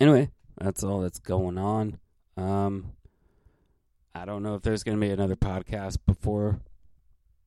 anyway, 0.00 0.30
that's 0.58 0.82
all 0.82 1.00
that's 1.00 1.18
going 1.18 1.58
on. 1.58 1.98
Um, 2.36 2.92
I 4.14 4.24
don't 4.24 4.42
know 4.42 4.54
if 4.54 4.62
there's 4.62 4.82
going 4.82 4.96
to 4.98 5.00
be 5.00 5.12
another 5.12 5.36
podcast 5.36 5.98
before 6.06 6.60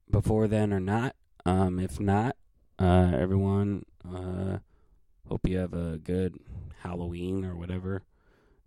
before 0.09 0.47
then 0.47 0.73
or 0.73 0.79
not. 0.79 1.15
Um, 1.45 1.79
if 1.79 1.99
not, 1.99 2.35
uh, 2.77 3.11
everyone, 3.17 3.85
uh, 4.05 4.57
hope 5.27 5.47
you 5.47 5.57
have 5.57 5.73
a 5.73 5.97
good 5.97 6.37
Halloween 6.83 7.45
or 7.45 7.55
whatever 7.55 8.03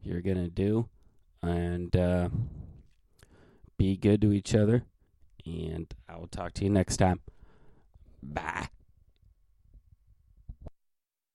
you're 0.03 0.21
gonna 0.21 0.49
do, 0.49 0.89
and 1.43 1.95
uh, 1.97 2.29
be 3.77 3.97
good 3.97 4.21
to 4.23 4.33
each 4.33 4.55
other. 4.55 4.85
And 5.47 5.93
I 6.09 6.17
will 6.17 6.29
talk 6.29 6.53
to 6.55 6.65
you 6.65 6.71
next 6.71 6.97
time. 6.99 7.21
Bye. 8.23 8.69